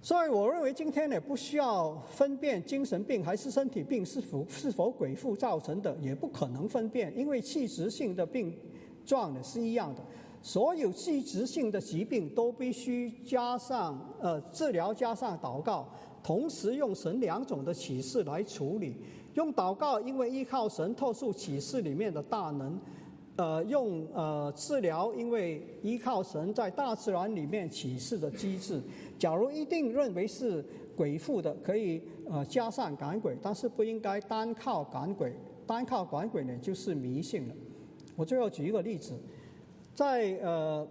[0.00, 8.56] 所以我认为今天呢，不需要分辨精神病还是身体病是否是否鬼附造成的，也不可能分辨，因为器质性的病
[9.04, 10.02] 状呢是一样的。
[10.46, 15.88] 所有器质性的疾病都必须加上呃治疗加上祷告，
[16.22, 18.94] 同时用神两种的启示来处理。
[19.34, 22.78] 用祷告，因为依靠神特殊启示里面的大能。
[23.34, 28.80] 呃，用呃治疗，因为依靠神在大自然里面启示的机制。
[29.18, 35.34] 假如一定认为是鬼附的，可以呃加上赶鬼，但是不应该单靠赶鬼，
[35.66, 37.54] 单靠赶鬼呢就是迷信了。
[38.14, 39.12] 我最后举一个例子，
[39.96, 40.86] 在呃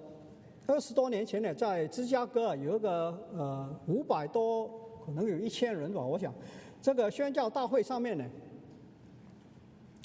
[0.66, 4.68] 二十多年前呢，在芝加哥啊有一个呃五百多，
[5.06, 6.34] 可能有一千人吧，我想
[6.82, 8.26] 这个宣教大会上面呢。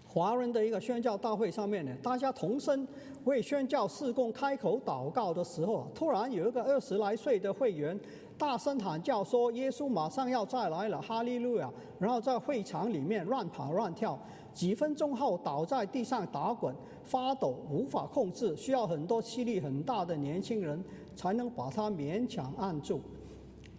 [0.07, 2.87] 华人的一个宣教大会上面呢，大家同声
[3.25, 7.99] 为宣教事工开口祷告的时候，突然有一个二十来岁的会员
[8.37, 14.19] 大声喊叫说：“耶稣马上要再来了，哈利路亚！”然后在会场里面乱跑乱跳，
[14.53, 16.75] 几分钟后倒在地上打滚、
[17.05, 20.83] 发抖，无法控制，需要很多气力很大的年轻人
[21.15, 23.01] 才能把他勉强按住。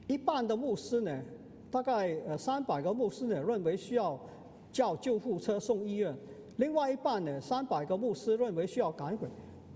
[0.07, 1.21] 一半的牧师呢，
[1.69, 4.19] 大概呃三百个牧师呢，认为需要。
[4.73, 6.15] 叫救护车送医院，
[6.55, 9.27] 另外一半呢，三百个牧师认为需要赶鬼。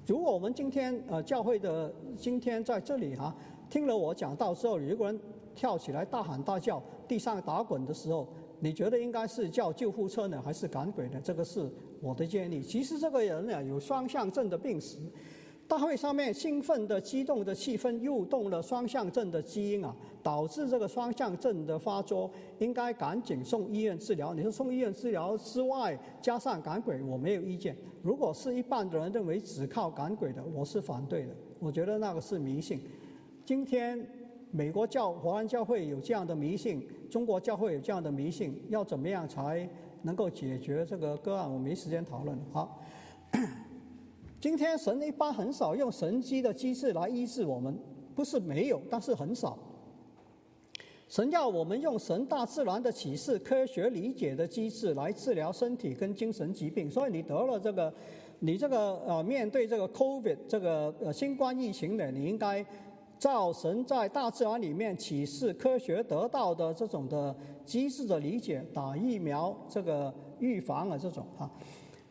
[0.08, 3.36] 如果我们今天呃教会的今天在这里哈，
[3.70, 5.20] 听了我讲到之后，有一个人
[5.54, 8.26] 跳起来大喊大叫，地上打滚的时候，
[8.66, 11.22] 你觉得应该是叫救护车呢，还是赶鬼呢？
[11.24, 11.70] 这个是
[12.02, 12.64] 我的建议。
[12.64, 14.98] 其实这个人呢有双向症的病史。
[15.68, 24.34] 大会上面兴奋的、激动的气氛诱动了双向症的基因啊，导致这个双向症的发作，应该赶紧送医院治疗。
[24.34, 27.78] 你说送医院治疗之外，加上赶鬼，我没有意见。
[28.02, 28.56] 如果是。
[28.56, 30.82] 一半的人认为只靠赶鬼的，我是。
[30.82, 31.36] 反对的。
[31.60, 32.40] 我觉得那个是。
[32.40, 32.82] 迷信。
[33.44, 34.08] 今天
[34.56, 39.68] 美国教华人教会有这样的迷信，中国教会有这样的迷信，要怎么样才
[40.04, 41.54] 能够解决这个个案？
[41.54, 42.40] 我没时间讨论。
[42.54, 42.82] 好。
[44.40, 47.78] 今天神一般很少用神机的机制来医治我们，
[48.16, 49.58] 不是没有，但是很少。
[51.10, 56.90] 神要我们用神大自然的启示、科学理解的机制来治疗身体跟精神疾病。
[56.90, 57.94] 所以你得了这个，
[58.40, 62.66] 你这个呃面对这个 COVID 这个呃新冠疫情的，你应该
[63.26, 71.50] 照神在大自然里面启示、科学得到的这种的机制的理解，打疫苗这个预防啊这种啊。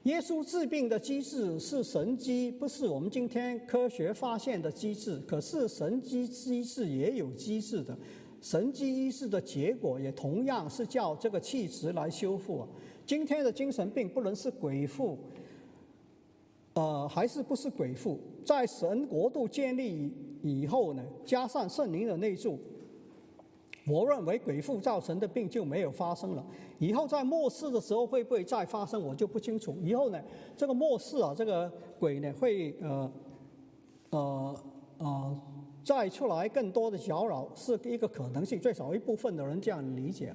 [0.02, 5.16] 耶稣治病的机制是神机，不是我们今天科学发现的机制。
[5.20, 7.96] 可是神机机制也有机制的，
[8.40, 12.68] 神机医治的结果也同样是叫这个气质来修复啊。
[13.06, 15.16] 今天的精神病不能是鬼附，
[16.74, 20.12] 呃，还是不是鬼附，在神国度建立
[20.42, 22.58] 以后呢，加上圣灵的内助。
[23.86, 26.44] 我认为鬼附造成的病就没有发生了。
[26.78, 29.76] 以后在末世的时候会不会再发生，我就不清楚。
[29.82, 30.18] 以后呢，
[30.56, 33.12] 这个末世啊，这个鬼呢会呃
[34.10, 34.56] 呃
[34.98, 35.40] 呃
[35.84, 38.58] 再出来更多的搅扰，是一个可能性。
[38.58, 40.34] 最少一部分的人这样理解。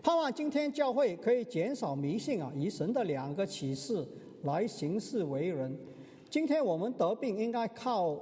[0.00, 4.06] 盼望今天教会可以减少迷信啊，以神的两个启示
[4.42, 5.76] 来行事为人。
[6.30, 8.18] 今天我们得病应该靠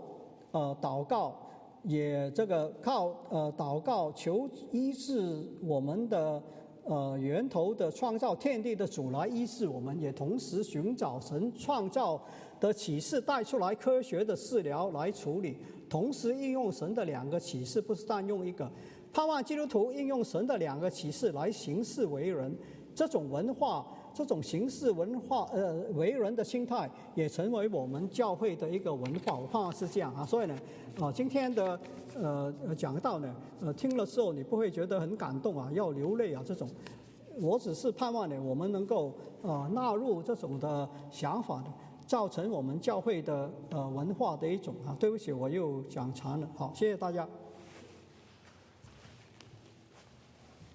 [0.50, 1.42] 呃祷告。
[1.82, 6.42] 也这个靠呃祷告求医治我们的
[6.82, 12.20] 呃源头的创造天地的主来医治我们，也同时寻找神创造
[12.58, 15.58] 的启示带出来科学的治疗来处理，
[15.88, 18.68] 同时应用神的两个启示，不是单用一个。
[19.12, 22.52] 盼望基督徒应用神的两个启示来行事为人，
[22.96, 23.86] 这种文化。
[24.16, 30.24] 这种形式文化，呃，为人的心态也成为我们教会的一个文化，我盼望是这样啊。
[30.24, 30.58] 所以呢，
[30.98, 31.78] 啊，今天的
[32.14, 36.66] 呃讲到呢，呃，听了之后你不会觉得很感动啊，要流泪啊这种。
[37.42, 39.12] 我只是盼望呢，我们能够
[39.42, 41.70] 呃纳入这种的想法的，
[42.06, 44.96] 造成我们教会的呃文化的一种啊。
[44.98, 47.28] 对不起，我又讲长了，好，谢谢大家。